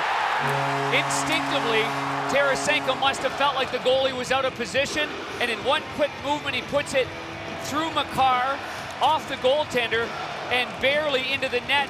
Instinctively, 0.96 1.84
Tarasenko 2.30 3.00
must 3.00 3.22
have 3.22 3.32
felt 3.34 3.56
like 3.56 3.72
the 3.72 3.78
goalie 3.80 4.16
was 4.16 4.32
out 4.32 4.44
of 4.44 4.54
position, 4.56 5.08
and 5.40 5.50
in 5.50 5.58
one 5.60 5.82
quick 5.96 6.12
movement, 6.26 6.56
he 6.56 6.62
puts 6.64 6.94
it 6.94 7.08
through 7.64 7.90
Makar, 7.94 8.60
off 9.02 9.28
the 9.30 9.36
goaltender, 9.36 10.08
and 10.52 10.70
barely 10.82 11.32
into 11.32 11.50
the 11.50 11.62
net 11.62 11.90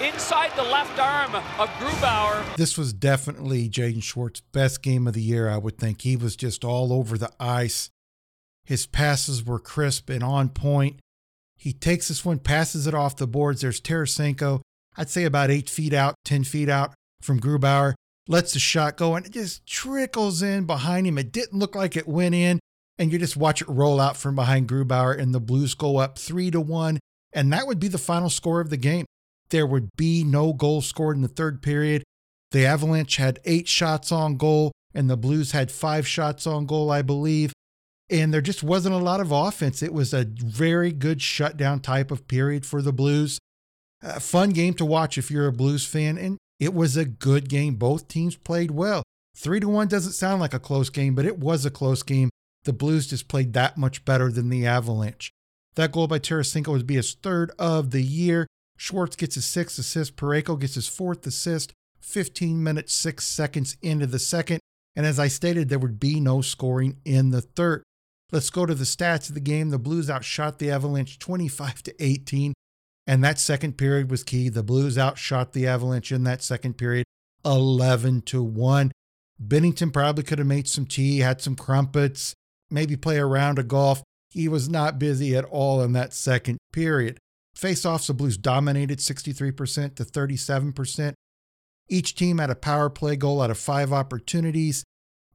inside 0.00 0.50
the 0.56 0.62
left 0.62 0.98
arm 0.98 1.34
of 1.34 1.68
Grubauer. 1.78 2.56
This 2.56 2.76
was 2.76 2.92
definitely 2.92 3.68
Jaden 3.68 4.02
Schwartz's 4.02 4.42
best 4.52 4.82
game 4.82 5.06
of 5.06 5.14
the 5.14 5.22
year, 5.22 5.48
I 5.48 5.58
would 5.58 5.78
think. 5.78 6.02
He 6.02 6.16
was 6.16 6.36
just 6.36 6.64
all 6.64 6.92
over 6.92 7.16
the 7.18 7.32
ice. 7.40 7.90
His 8.64 8.86
passes 8.86 9.44
were 9.44 9.58
crisp 9.58 10.10
and 10.10 10.22
on 10.22 10.50
point. 10.50 11.00
He 11.56 11.72
takes 11.72 12.08
this 12.08 12.24
one, 12.24 12.38
passes 12.38 12.86
it 12.86 12.94
off 12.94 13.16
the 13.16 13.26
boards. 13.26 13.60
There's 13.60 13.80
Tarasenko, 13.80 14.60
I'd 14.96 15.10
say 15.10 15.24
about 15.24 15.50
eight 15.50 15.70
feet 15.70 15.92
out, 15.92 16.14
10 16.24 16.44
feet 16.44 16.68
out 16.68 16.94
from 17.22 17.40
Grubauer. 17.40 17.94
Lets 18.28 18.52
the 18.52 18.58
shot 18.58 18.96
go 18.96 19.14
and 19.14 19.24
it 19.26 19.32
just 19.32 19.66
trickles 19.66 20.42
in 20.42 20.64
behind 20.64 21.06
him. 21.06 21.18
It 21.18 21.32
didn't 21.32 21.58
look 21.58 21.74
like 21.74 21.96
it 21.96 22.08
went 22.08 22.34
in. 22.34 22.58
And 22.98 23.12
you 23.12 23.18
just 23.18 23.36
watch 23.36 23.60
it 23.60 23.68
roll 23.68 24.00
out 24.00 24.16
from 24.16 24.34
behind 24.34 24.68
Grubauer, 24.68 25.18
and 25.18 25.34
the 25.34 25.40
Blues 25.40 25.74
go 25.74 25.98
up 25.98 26.16
three 26.16 26.50
to 26.50 26.60
one. 26.60 26.98
And 27.30 27.52
that 27.52 27.66
would 27.66 27.78
be 27.78 27.88
the 27.88 27.98
final 27.98 28.30
score 28.30 28.60
of 28.60 28.70
the 28.70 28.78
game. 28.78 29.04
There 29.50 29.66
would 29.66 29.90
be 29.96 30.24
no 30.24 30.54
goal 30.54 30.80
scored 30.80 31.16
in 31.16 31.22
the 31.22 31.28
third 31.28 31.60
period. 31.60 32.02
The 32.52 32.64
Avalanche 32.64 33.16
had 33.16 33.38
eight 33.44 33.68
shots 33.68 34.10
on 34.10 34.38
goal, 34.38 34.72
and 34.94 35.10
the 35.10 35.16
Blues 35.16 35.52
had 35.52 35.70
five 35.70 36.08
shots 36.08 36.46
on 36.46 36.64
goal, 36.64 36.90
I 36.90 37.02
believe. 37.02 37.52
And 38.08 38.32
there 38.32 38.40
just 38.40 38.62
wasn't 38.62 38.94
a 38.94 38.98
lot 38.98 39.20
of 39.20 39.30
offense. 39.30 39.82
It 39.82 39.92
was 39.92 40.14
a 40.14 40.24
very 40.24 40.90
good 40.90 41.20
shutdown 41.20 41.80
type 41.80 42.10
of 42.10 42.26
period 42.26 42.64
for 42.64 42.80
the 42.80 42.94
Blues. 42.94 43.38
A 44.02 44.20
fun 44.20 44.50
game 44.50 44.72
to 44.74 44.86
watch 44.86 45.18
if 45.18 45.30
you're 45.30 45.48
a 45.48 45.52
Blues 45.52 45.84
fan, 45.84 46.16
and 46.16 46.38
it 46.58 46.74
was 46.74 46.96
a 46.96 47.04
good 47.04 47.48
game. 47.48 47.74
Both 47.74 48.08
teams 48.08 48.36
played 48.36 48.70
well. 48.70 49.02
Three 49.36 49.60
to 49.60 49.68
one 49.68 49.88
doesn't 49.88 50.12
sound 50.12 50.40
like 50.40 50.54
a 50.54 50.58
close 50.58 50.88
game, 50.88 51.14
but 51.14 51.26
it 51.26 51.38
was 51.38 51.64
a 51.64 51.70
close 51.70 52.02
game. 52.02 52.30
the 52.64 52.72
Blues 52.72 53.06
just 53.06 53.28
played 53.28 53.52
that 53.52 53.78
much 53.78 54.04
better 54.04 54.32
than 54.32 54.48
the 54.48 54.66
Avalanche. 54.66 55.30
That 55.76 55.92
goal 55.92 56.08
by 56.08 56.18
Tarasenko 56.18 56.68
would 56.68 56.86
be 56.86 56.96
his 56.96 57.14
third 57.14 57.52
of 57.58 57.90
the 57.90 58.02
year. 58.02 58.46
Schwartz 58.76 59.14
gets 59.14 59.36
his 59.36 59.44
sixth 59.44 59.78
assist. 59.78 60.16
Parayko 60.16 60.58
gets 60.58 60.74
his 60.74 60.88
fourth 60.88 61.26
assist. 61.26 61.72
15 62.00 62.62
minutes, 62.62 62.94
six 62.94 63.24
seconds 63.24 63.76
into 63.82 64.06
the 64.06 64.18
second. 64.18 64.60
And 64.96 65.04
as 65.04 65.18
I 65.18 65.28
stated, 65.28 65.68
there 65.68 65.78
would 65.78 66.00
be 66.00 66.18
no 66.18 66.40
scoring 66.40 66.96
in 67.04 67.30
the 67.30 67.42
third. 67.42 67.82
Let's 68.32 68.50
go 68.50 68.66
to 68.66 68.74
the 68.74 68.84
stats 68.84 69.28
of 69.28 69.34
the 69.34 69.40
game. 69.40 69.70
The 69.70 69.78
Blues 69.78 70.10
outshot 70.10 70.58
the 70.58 70.70
Avalanche 70.70 71.18
25 71.18 71.82
to 71.84 71.94
18. 72.02 72.54
And 73.06 73.22
that 73.22 73.38
second 73.38 73.78
period 73.78 74.10
was 74.10 74.24
key. 74.24 74.48
The 74.48 74.62
Blues 74.62 74.98
outshot 74.98 75.52
the 75.52 75.66
Avalanche 75.66 76.10
in 76.10 76.24
that 76.24 76.42
second 76.42 76.74
period 76.74 77.04
11 77.44 78.22
to 78.22 78.42
1. 78.42 78.90
Binnington 79.44 79.92
probably 79.92 80.24
could 80.24 80.38
have 80.38 80.48
made 80.48 80.66
some 80.66 80.86
tea, 80.86 81.18
had 81.18 81.40
some 81.40 81.54
crumpets, 81.54 82.34
maybe 82.70 82.96
play 82.96 83.18
a 83.18 83.26
round 83.26 83.58
of 83.58 83.68
golf. 83.68 84.02
He 84.30 84.48
was 84.48 84.68
not 84.68 84.98
busy 84.98 85.36
at 85.36 85.44
all 85.44 85.82
in 85.82 85.92
that 85.92 86.12
second 86.12 86.58
period. 86.72 87.18
Face-offs, 87.54 88.08
the 88.08 88.14
Blues 88.14 88.36
dominated 88.36 88.98
63% 88.98 89.94
to 89.94 90.04
37%. 90.04 91.14
Each 91.88 92.14
team 92.14 92.38
had 92.38 92.50
a 92.50 92.56
power 92.56 92.90
play 92.90 93.16
goal 93.16 93.40
out 93.40 93.50
of 93.50 93.58
five 93.58 93.92
opportunities. 93.92 94.84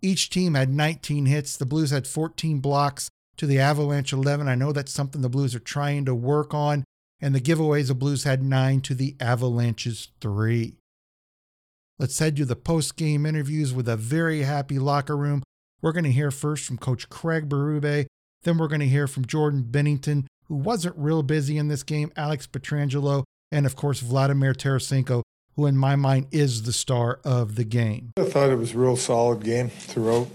Each 0.02 0.30
team 0.30 0.56
had 0.56 0.70
19 0.70 1.28
hits. 1.28 1.56
The 1.56 1.66
Blues 1.66 1.92
had 1.92 2.06
14 2.06 2.60
blocks 2.60 3.10
to 3.38 3.48
the 3.48 3.60
Avalanche 3.60 4.14
11. 4.14 4.48
I 4.48 4.56
know 4.56 4.72
that's 4.72 4.92
something 4.92 5.22
the 5.22 5.30
Blues 5.30 5.56
are 5.56 5.60
trying 5.60 6.06
to 6.06 6.14
work 6.14 6.54
on. 6.54 6.84
And 7.22 7.36
the 7.36 7.42
giveaways, 7.42 7.88
the 7.88 7.96
Blues 7.96 8.24
had 8.24 8.42
nine 8.42 8.82
to 8.82 8.96
the 8.96 9.16
Avalanche's 9.20 10.10
three. 10.20 10.76
Let's 12.00 12.18
head 12.18 12.36
to 12.38 12.46
the 12.46 12.56
post 12.56 12.98
game 12.98 13.28
interviews 13.28 13.74
with 13.74 13.88
a 13.88 13.96
very 13.96 14.42
happy 14.42 14.80
locker 14.80 15.16
room. 15.16 15.44
We're 15.82 15.92
going 15.92 16.06
to 16.06 16.12
hear 16.12 16.32
first 16.32 16.66
from 16.66 16.78
Coach 16.78 17.10
Craig 17.10 17.48
Berube. 17.48 18.08
Then 18.44 18.58
we're 18.58 18.68
going 18.68 18.82
to 18.82 18.88
hear 18.88 19.06
from 19.08 19.26
Jordan 19.26 19.68
Binnington, 19.70 20.26
who 20.48 20.56
wasn't 20.56 20.98
real 20.98 21.22
busy 21.22 21.58
in 21.60 21.68
this 21.68 21.84
game, 21.84 22.12
Alex 22.18 22.48
Pietrangelo, 22.48 23.24
and 23.52 23.68
of 23.68 23.76
course, 23.76 24.00
Vladimir 24.00 24.54
Tarasenko, 24.54 25.22
who 25.56 25.68
in 25.68 25.78
my 25.78 25.96
mind 25.96 26.26
is 26.32 26.64
the 26.64 26.74
star 26.74 27.20
of 27.24 27.56
the 27.56 27.64
game. 27.64 28.14
I 28.18 28.24
thought 28.24 28.50
it 28.50 28.56
was 28.56 28.74
a 28.74 28.78
real 28.78 28.98
solid 28.98 29.44
game 29.44 29.70
throughout. 29.70 30.28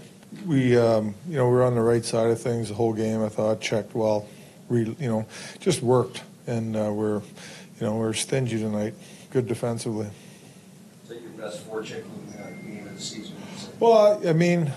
We, 0.45 0.77
um, 0.77 1.15
you 1.27 1.35
know, 1.35 1.45
we 1.45 1.51
were 1.51 1.63
on 1.63 1.75
the 1.75 1.81
right 1.81 2.05
side 2.05 2.29
of 2.29 2.39
things 2.39 2.69
the 2.69 2.75
whole 2.75 2.93
game. 2.93 3.23
I 3.23 3.29
thought 3.29 3.59
checked 3.59 3.93
well, 3.95 4.27
re, 4.69 4.95
you 4.99 5.07
know, 5.07 5.25
just 5.59 5.81
worked, 5.81 6.23
and 6.47 6.75
uh, 6.75 6.91
we're, 6.91 7.19
you 7.19 7.23
know, 7.81 7.97
we're 7.97 8.13
stingy 8.13 8.57
tonight. 8.57 8.93
Good 9.31 9.47
defensively. 9.47 10.09
Is 11.03 11.09
that 11.09 11.21
your 11.21 11.31
best 11.31 11.69
forecheck 11.69 12.03
uh, 12.39 12.49
game 12.65 12.87
of 12.87 12.95
the 12.95 13.01
season? 13.01 13.35
Well, 13.79 14.19
I, 14.25 14.29
I 14.29 14.33
mean, 14.33 14.71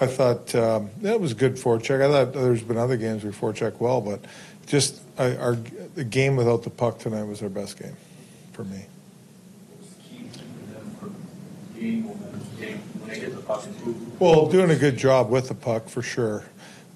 I 0.00 0.06
thought 0.06 0.54
um, 0.54 0.90
that 0.98 1.20
was 1.20 1.32
a 1.32 1.34
good 1.34 1.54
forecheck. 1.54 2.02
I 2.02 2.10
thought 2.10 2.32
there's 2.34 2.62
been 2.62 2.76
other 2.76 2.96
games 2.96 3.24
we 3.24 3.30
forecheck 3.30 3.80
well, 3.80 4.00
but 4.00 4.24
just 4.66 5.00
I, 5.18 5.36
our 5.36 5.56
the 5.94 6.04
game 6.04 6.36
without 6.36 6.62
the 6.62 6.70
puck 6.70 6.98
tonight 6.98 7.24
was 7.24 7.42
our 7.42 7.48
best 7.48 7.78
game 7.80 7.96
for 8.52 8.64
me. 8.64 8.86
Well, 14.18 14.46
doing 14.46 14.70
a 14.70 14.76
good 14.76 14.96
job 14.96 15.30
with 15.30 15.48
the 15.48 15.54
puck 15.54 15.88
for 15.88 16.02
sure. 16.02 16.44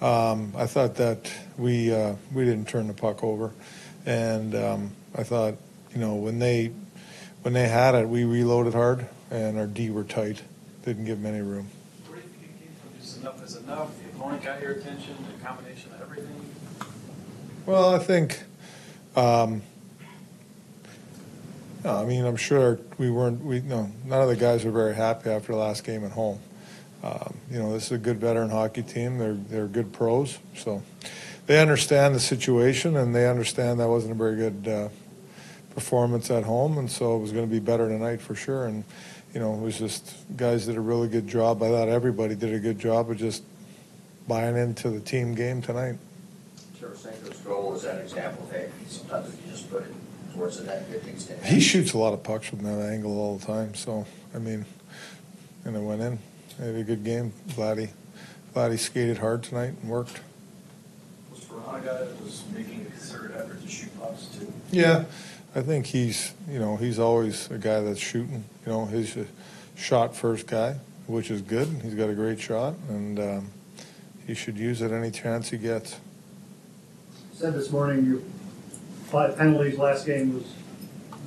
Um, 0.01 0.53
I 0.57 0.67
thought 0.67 0.95
that 0.97 1.33
we 1.57 1.93
uh, 1.93 2.15
we 2.33 2.45
didn't 2.45 2.69
turn 2.69 2.87
the 2.87 2.95
puck 2.95 3.25
over, 3.25 3.53
and 4.07 4.55
um, 4.55 4.91
I 5.17 5.25
thought 5.25 5.57
you 5.93 5.99
know 5.99 6.15
when 6.15 6.39
they 6.39 6.73
when 7.43 7.53
they 7.53 7.69
had 7.69 7.95
it, 7.97 8.09
we 8.09 8.25
reloaded 8.25 8.75
hard, 8.75 9.07
and 9.31 9.59
our 9.59 9.67
D 9.67 9.91
were 9.91 10.05
tight. 10.05 10.43
Didn't 10.85 11.05
give 11.05 11.21
them 11.21 11.35
any 11.35 11.43
room. 11.43 11.69
Where 12.07 12.21
do 12.21 12.27
you 12.27 12.33
think 12.35 12.53
it 12.53 12.65
came 12.65 12.75
from? 12.75 13.01
Just 13.01 13.21
enough 13.21 13.45
is 13.45 13.57
enough. 13.57 13.91
The 14.03 14.09
opponent 14.11 14.45
got 14.45 14.63
your 14.63 14.73
attention. 14.73 15.17
A 15.41 15.45
combination 15.45 15.93
of 15.93 16.03
everything. 16.03 16.47
Well, 17.67 17.95
I 17.95 17.99
think. 17.99 18.43
Um, 19.17 19.63
no, 21.85 21.97
I 21.97 22.05
mean, 22.05 22.25
I'm 22.25 22.37
sure 22.37 22.79
we 22.99 23.11
weren't. 23.11 23.43
We 23.43 23.61
no, 23.63 23.91
none 24.05 24.23
of 24.23 24.29
the 24.29 24.37
guys 24.37 24.65
were 24.65 24.71
very 24.71 24.95
happy 24.95 25.31
after 25.31 25.53
the 25.53 25.59
last 25.59 25.83
game 25.83 26.05
at 26.05 26.13
home. 26.13 26.39
Um, 27.03 27.37
you 27.51 27.59
know, 27.59 27.73
this 27.73 27.87
is 27.87 27.93
a 27.93 27.99
good 27.99 28.19
veteran 28.19 28.51
hockey 28.51 28.83
team. 28.83 29.19
They're 29.19 29.35
they're 29.35 29.67
good 29.67 29.93
pros, 29.93 30.39
so 30.57 30.83
they 31.47 31.61
understand 31.61 32.15
the 32.15 32.21
situation 32.21 32.97
and 32.97 33.15
they 33.15 33.29
understand 33.29 33.81
that 33.81 33.89
wasn't 33.89 34.13
a 34.13 34.17
very 34.17 34.37
good 34.37 34.69
uh, 34.69 34.89
performance 35.75 36.31
at 36.31 36.45
home, 36.45 36.77
and 36.77 36.91
so 36.91 37.17
it 37.17 37.21
was 37.21 37.33
going 37.33 37.47
to 37.47 37.51
be 37.51 37.61
better 37.61 37.89
tonight 37.89 38.21
for 38.21 38.35
sure. 38.35 38.67
And 38.67 38.85
you 39.33 39.41
know, 39.41 39.55
it 39.55 39.61
was 39.61 39.79
just 39.79 40.15
guys 40.37 40.67
did 40.67 40.77
a 40.77 40.81
really 40.81 41.09
good 41.09 41.29
job. 41.29 41.63
I 41.63 41.69
thought 41.69 41.89
everybody 41.89 42.35
did 42.35 42.53
a 42.53 42.59
good 42.59 42.79
job 42.79 43.11
of 43.11 43.17
just 43.17 43.45
buying 44.27 44.57
into 44.57 44.91
the 44.91 45.01
team 45.01 45.35
game 45.35 45.63
tonight. 45.63 45.97
Tarasenko's 46.81 47.39
goal 47.41 47.75
is 47.75 47.83
that 47.83 48.01
example 48.01 48.45
of 48.45 48.53
hey, 48.53 48.71
sometimes 48.89 49.35
you 49.45 49.53
just 49.53 49.71
put 49.71 49.83
it 49.83 49.95
towards 50.35 50.59
the 50.59 50.65
net, 50.65 50.91
good 50.91 51.03
things. 51.03 51.31
He 51.45 51.61
shoots 51.61 51.93
a 51.93 51.99
lot 51.99 52.13
of 52.13 52.23
pucks 52.23 52.49
from 52.49 52.63
that 52.63 52.81
angle 52.91 53.19
all 53.19 53.39
the 53.39 53.47
time. 53.47 53.75
So 53.75 54.05
I 54.35 54.39
mean, 54.39 54.65
and 55.65 55.77
it 55.77 55.81
went 55.81 56.03
in. 56.03 56.19
He 56.59 56.65
had 56.67 56.75
a 56.75 56.83
good 56.85 57.05
game. 57.05 57.33
Vladdy, 57.51 57.91
Vladdy 58.55 58.79
skated 58.79 59.19
hard 59.19 59.43
tonight 59.43 59.75
and 59.81 59.89
worked. 59.91 60.21
Was 61.31 61.41
Verona 61.45 61.79
a 61.79 61.81
guy 61.81 61.99
that 62.05 62.23
was 62.23 62.43
making 62.55 62.83
a 62.83 62.85
concerted 62.91 63.37
effort 63.37 63.63
to 63.63 63.69
shoot 63.69 64.01
pucks 64.01 64.27
too? 64.27 64.53
Yeah, 64.71 65.05
I 65.55 65.61
think 65.63 65.87
he's 65.87 66.35
you 66.51 66.59
know 66.59 66.77
he's 66.77 66.99
always 66.99 67.51
a 67.51 67.59
guy 67.59 67.81
that's 67.81 68.01
shooting. 68.01 68.45
You 68.67 68.73
know, 68.73 68.87
he's 68.87 69.17
a 69.17 69.27
shot 69.77 70.17
first 70.17 70.47
guy, 70.47 70.77
which 71.07 71.31
is 71.31 71.43
good. 71.43 71.69
He's 71.83 71.95
got 71.95 72.11
a 72.11 72.15
great 72.15 72.41
shot, 72.41 72.75
and 72.89 73.19
um, 73.21 73.51
he 74.27 74.35
should 74.35 74.59
use 74.59 74.83
it 74.83 74.91
any 74.91 75.11
chance 75.13 75.51
he 75.51 75.59
gets. 75.59 75.97
Said 77.35 77.55
this 77.55 77.71
morning 77.71 78.05
your 78.05 78.19
five 79.07 79.39
penalties 79.39 79.79
last 79.79 80.05
game 80.07 80.35
was 80.35 80.43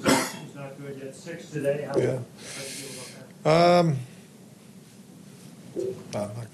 was 0.03 0.05
was 0.45 0.55
not 0.55 0.77
good. 0.77 0.97
You 0.97 1.05
had 1.05 1.15
six 1.15 1.49
today. 1.49 1.87
How, 1.89 1.97
Yeah. 1.97 2.05
how 2.07 2.17
do 2.17 2.17
you 2.17 2.19
feel 2.19 3.01
about 3.01 3.43
that? 3.43 3.79
Um, 3.79 3.95
I'm 6.13 6.21
not, 6.21 6.47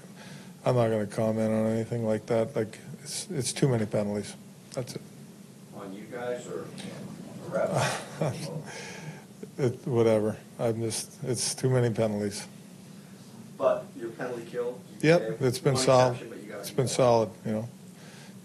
I'm 0.64 0.76
not 0.76 0.88
going 0.88 1.06
to 1.06 1.14
comment 1.14 1.52
on 1.52 1.66
anything 1.66 2.06
like 2.06 2.26
that. 2.26 2.54
Like 2.54 2.78
it's 3.02 3.26
it's 3.30 3.52
too 3.52 3.68
many 3.68 3.86
penalties. 3.86 4.34
That's 4.74 4.94
it. 4.94 5.02
On 5.76 5.92
you 5.92 6.04
guys 6.04 6.46
or 6.46 6.66
it 9.58 9.86
whatever. 9.86 10.36
I'm 10.58 10.80
just 10.82 11.12
it's 11.24 11.54
too 11.54 11.70
many 11.70 11.92
penalties. 11.92 12.46
But 13.56 13.86
your 13.98 14.10
penalty 14.10 14.46
kill? 14.50 14.78
Yep, 15.00 15.42
it's 15.42 15.58
been 15.58 15.74
One 15.74 15.82
solid. 15.82 16.12
exception, 16.12 16.28
but 16.28 16.42
you 16.42 16.48
gotta 16.48 16.60
It's 16.60 16.70
been 16.70 16.88
solid, 16.88 17.30
you 17.44 17.52
know. 17.52 17.68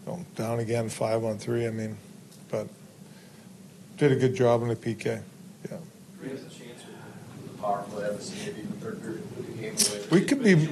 You 0.08 0.26
Down 0.36 0.60
again, 0.60 0.90
five 0.90 1.24
on 1.24 1.38
three, 1.38 1.68
I 1.68 1.70
mean, 1.70 1.98
but 2.50 2.68
did 3.98 4.12
a 4.12 4.16
good 4.16 4.36
job 4.36 4.64
in 4.64 4.70
the 4.70 4.76
PK, 4.76 5.22
yeah. 5.70 5.78
There's 6.20 6.42
a 6.42 6.44
chance 6.46 6.84
with 6.84 7.52
the 7.52 7.62
power 7.62 7.84
play, 7.84 8.06
obviously, 8.08 8.52
maybe 8.52 8.62
the 8.68 8.74
third 8.74 9.02
period 9.02 9.23
We 10.12 10.22
could 10.22 10.44
be, 10.44 10.68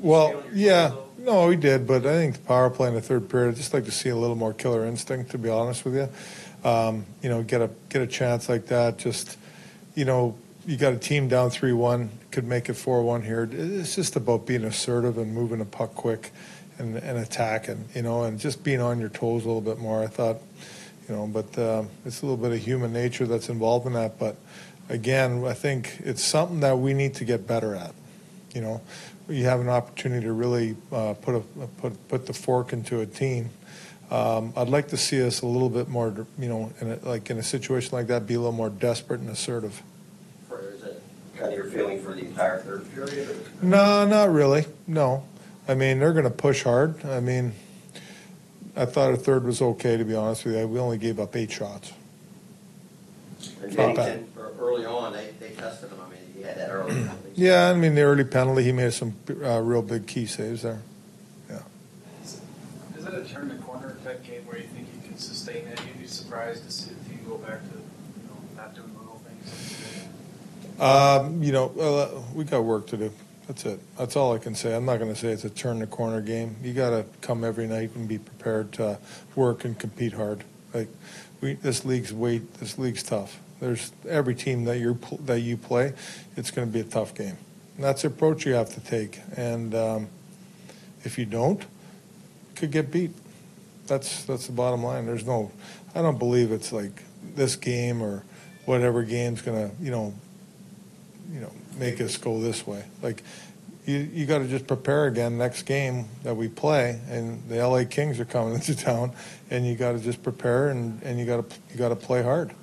well, 0.00 0.42
yeah, 0.52 0.94
no, 1.18 1.48
we 1.48 1.56
did, 1.56 1.86
but 1.86 2.06
I 2.06 2.14
think 2.14 2.34
the 2.36 2.40
power 2.40 2.70
play 2.70 2.88
in 2.88 2.94
the 2.94 3.00
third 3.00 3.28
period, 3.28 3.50
I'd 3.50 3.56
just 3.56 3.74
like 3.74 3.84
to 3.84 3.90
see 3.90 4.08
a 4.08 4.16
little 4.16 4.36
more 4.36 4.52
killer 4.52 4.86
instinct, 4.86 5.30
to 5.32 5.38
be 5.38 5.48
honest 5.48 5.84
with 5.84 5.94
you. 5.94 6.08
Um, 6.68 7.04
You 7.22 7.28
know, 7.28 7.42
get 7.42 7.60
a, 7.60 7.70
get 7.88 8.02
a 8.02 8.06
chance 8.06 8.48
like 8.48 8.66
that, 8.66 8.98
just, 8.98 9.36
you 9.94 10.04
know, 10.04 10.36
you 10.66 10.76
got 10.76 10.92
a 10.92 10.98
team 10.98 11.28
down 11.28 11.50
three-one, 11.50 12.10
could 12.30 12.46
make 12.46 12.68
it 12.68 12.74
four-one 12.74 13.22
here. 13.22 13.48
It's 13.50 13.94
just 13.94 14.16
about 14.16 14.46
being 14.46 14.64
assertive 14.64 15.18
and 15.18 15.34
moving 15.34 15.58
the 15.58 15.64
puck 15.64 15.94
quick 15.94 16.32
and, 16.78 16.96
and 16.96 17.18
attacking, 17.18 17.86
you 17.94 18.02
know, 18.02 18.24
and 18.24 18.38
just 18.38 18.62
being 18.62 18.80
on 18.80 19.00
your 19.00 19.08
toes 19.08 19.44
a 19.44 19.46
little 19.46 19.60
bit 19.60 19.78
more. 19.78 20.02
I 20.02 20.06
thought, 20.06 20.36
you 21.08 21.14
know, 21.14 21.26
but 21.26 21.58
um, 21.58 21.88
it's 22.04 22.22
a 22.22 22.26
little 22.26 22.36
bit 22.36 22.52
of 22.52 22.58
human 22.58 22.92
nature 22.92 23.26
that's 23.26 23.48
involved 23.48 23.86
in 23.86 23.94
that. 23.94 24.18
But 24.18 24.36
again, 24.88 25.44
I 25.44 25.54
think 25.54 25.98
it's 26.04 26.22
something 26.22 26.60
that 26.60 26.78
we 26.78 26.94
need 26.94 27.14
to 27.14 27.24
get 27.24 27.46
better 27.46 27.74
at. 27.74 27.94
You 28.54 28.60
know, 28.60 28.80
you 29.28 29.44
have 29.44 29.60
an 29.60 29.68
opportunity 29.68 30.26
to 30.26 30.32
really 30.32 30.76
uh, 30.92 31.14
put 31.14 31.36
a 31.36 31.40
put 31.80 32.08
put 32.08 32.26
the 32.26 32.32
fork 32.32 32.72
into 32.72 33.00
a 33.00 33.06
team. 33.06 33.50
Um, 34.10 34.52
I'd 34.56 34.68
like 34.68 34.88
to 34.88 34.96
see 34.96 35.22
us 35.22 35.42
a 35.42 35.46
little 35.46 35.70
bit 35.70 35.88
more, 35.88 36.26
you 36.36 36.48
know, 36.48 36.72
in 36.80 36.90
a, 36.90 37.08
like 37.08 37.30
in 37.30 37.38
a 37.38 37.44
situation 37.44 37.92
like 37.92 38.08
that, 38.08 38.26
be 38.26 38.34
a 38.34 38.38
little 38.38 38.52
more 38.52 38.70
desperate 38.70 39.20
and 39.20 39.30
assertive. 39.30 39.82
Is 40.50 40.80
that 40.80 41.00
kind 41.36 41.52
of 41.52 41.58
your 41.58 41.66
feeling 41.66 42.02
for 42.02 42.12
the 42.12 42.22
entire 42.22 42.58
third 42.58 42.92
period? 42.92 43.46
No, 43.62 44.04
not 44.06 44.32
really. 44.32 44.66
No, 44.88 45.24
I 45.68 45.74
mean 45.74 46.00
they're 46.00 46.12
going 46.12 46.24
to 46.24 46.30
push 46.30 46.64
hard. 46.64 47.04
I 47.04 47.20
mean, 47.20 47.52
I 48.74 48.84
thought 48.84 49.14
a 49.14 49.16
third 49.16 49.44
was 49.44 49.62
okay 49.62 49.96
to 49.96 50.04
be 50.04 50.16
honest 50.16 50.44
with 50.44 50.56
you. 50.56 50.66
We 50.66 50.80
only 50.80 50.98
gave 50.98 51.20
up 51.20 51.36
eight 51.36 51.52
shots. 51.52 51.92
And 53.62 53.76
Not. 53.76 53.98
Early 54.58 54.84
on, 54.84 55.12
they, 55.12 55.30
they 55.40 55.50
tested 55.50 55.90
him. 55.90 55.98
I 56.00 56.10
mean, 56.10 56.18
he 56.36 56.42
had 56.42 56.58
that 56.58 56.70
early 56.70 56.94
Yeah, 57.34 57.70
I 57.70 57.74
mean 57.74 57.94
the 57.94 58.02
early 58.02 58.24
penalty, 58.24 58.64
he 58.64 58.72
made 58.72 58.92
some 58.92 59.14
uh, 59.42 59.60
real 59.60 59.82
big 59.82 60.06
key 60.06 60.26
saves 60.26 60.62
there. 60.62 60.80
Yeah. 61.48 61.60
Is 62.24 62.40
it 62.96 63.14
a 63.14 63.24
turn 63.24 63.48
the 63.48 63.54
corner 63.56 63.96
type 64.04 64.24
game 64.24 64.42
where 64.46 64.58
you 64.58 64.66
think 64.68 64.88
you 64.94 65.08
can 65.08 65.18
sustain 65.18 65.66
it? 65.68 65.80
You'd 65.86 66.00
be 66.00 66.06
surprised 66.06 66.64
to 66.64 66.72
see 66.72 66.92
the 66.92 67.08
team 67.08 67.20
go 67.26 67.38
back 67.38 67.60
to, 67.60 67.76
you 67.76 68.28
know, 68.28 68.36
not 68.56 68.74
doing 68.74 68.94
little 68.98 69.20
things. 69.24 70.80
Um, 70.80 71.42
you 71.42 71.52
know, 71.52 71.68
uh, 71.78 72.22
we 72.34 72.44
got 72.44 72.64
work 72.64 72.86
to 72.88 72.96
do. 72.96 73.12
That's 73.46 73.66
it. 73.66 73.80
That's 73.98 74.14
all 74.14 74.32
I 74.32 74.38
can 74.38 74.54
say. 74.54 74.76
I'm 74.76 74.84
not 74.84 74.98
going 74.98 75.12
to 75.12 75.18
say 75.18 75.28
it's 75.28 75.44
a 75.44 75.50
turn 75.50 75.80
the 75.80 75.86
corner 75.86 76.20
game. 76.20 76.54
You 76.62 76.72
got 76.72 76.90
to 76.90 77.04
come 77.20 77.42
every 77.42 77.66
night 77.66 77.94
and 77.96 78.06
be 78.06 78.18
prepared 78.18 78.70
to 78.74 78.98
work 79.34 79.64
and 79.64 79.76
compete 79.76 80.12
hard. 80.12 80.44
Like 80.72 80.88
we, 81.40 81.54
this 81.54 81.84
league's 81.84 82.12
weight. 82.12 82.54
This 82.54 82.78
league's 82.78 83.02
tough. 83.02 83.40
There's 83.60 83.92
every 84.08 84.34
team 84.34 84.64
that 84.64 84.78
you 84.78 84.98
that 85.26 85.40
you 85.40 85.56
play, 85.56 85.92
it's 86.36 86.50
going 86.50 86.66
to 86.66 86.72
be 86.72 86.80
a 86.80 86.84
tough 86.84 87.14
game. 87.14 87.36
And 87.76 87.84
that's 87.84 88.02
the 88.02 88.08
approach 88.08 88.46
you 88.46 88.54
have 88.54 88.74
to 88.74 88.80
take. 88.80 89.20
And 89.36 89.74
um, 89.74 90.08
if 91.04 91.18
you 91.18 91.26
don't, 91.26 91.60
you 91.60 91.66
could 92.56 92.70
get 92.70 92.90
beat. 92.90 93.12
That's 93.86 94.24
that's 94.24 94.46
the 94.46 94.52
bottom 94.52 94.82
line. 94.82 95.06
There's 95.06 95.26
no. 95.26 95.50
I 95.94 96.02
don't 96.02 96.18
believe 96.18 96.52
it's 96.52 96.72
like 96.72 97.02
this 97.34 97.56
game 97.56 98.02
or 98.02 98.24
whatever 98.64 99.02
game's 99.02 99.42
going 99.42 99.70
to 99.70 99.82
you 99.82 99.90
know 99.90 100.14
you 101.32 101.40
know 101.40 101.52
make 101.78 102.00
us 102.00 102.16
go 102.16 102.40
this 102.40 102.66
way. 102.66 102.84
Like 103.02 103.22
you, 103.86 103.98
you 104.12 104.26
got 104.26 104.38
to 104.38 104.48
just 104.48 104.66
prepare 104.66 105.06
again 105.06 105.38
next 105.38 105.62
game 105.62 106.08
that 106.22 106.36
we 106.36 106.48
play, 106.48 107.00
and 107.08 107.46
the 107.48 107.66
LA 107.66 107.84
Kings 107.84 108.20
are 108.20 108.24
coming 108.24 108.54
into 108.56 108.74
town, 108.74 109.12
and 109.50 109.66
you 109.66 109.74
got 109.74 109.92
to 109.92 109.98
just 109.98 110.22
prepare 110.22 110.68
and, 110.68 111.02
and 111.02 111.18
you 111.18 111.26
got 111.26 111.48
to 111.48 111.56
you 111.70 111.76
got 111.76 111.90
to 111.90 111.96
play 111.96 112.22
hard. 112.22 112.54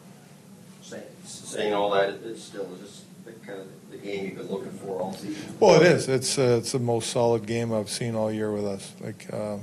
Saying, 1.28 1.62
saying 1.62 1.74
all 1.74 1.90
that, 1.92 2.20
it's 2.24 2.44
still 2.44 2.68
just 2.82 3.04
the 3.26 3.34
kind 3.34 3.60
of 3.60 3.68
the 3.92 3.98
game 3.98 4.26
you've 4.26 4.38
been 4.38 4.50
looking 4.50 4.72
for 4.72 5.02
all 5.02 5.14
season. 5.14 5.56
Well, 5.60 5.82
it 5.82 5.88
is. 5.88 6.08
It's 6.08 6.38
uh, 6.38 6.58
it's 6.60 6.72
the 6.72 6.80
most 6.80 7.12
solid 7.12 7.46
game 7.46 7.74
I've 7.74 7.90
seen 7.90 8.16
all 8.16 8.32
year 8.32 8.52
with 8.52 8.66
us, 8.66 8.94
like 9.02 9.28
uh, 9.34 9.58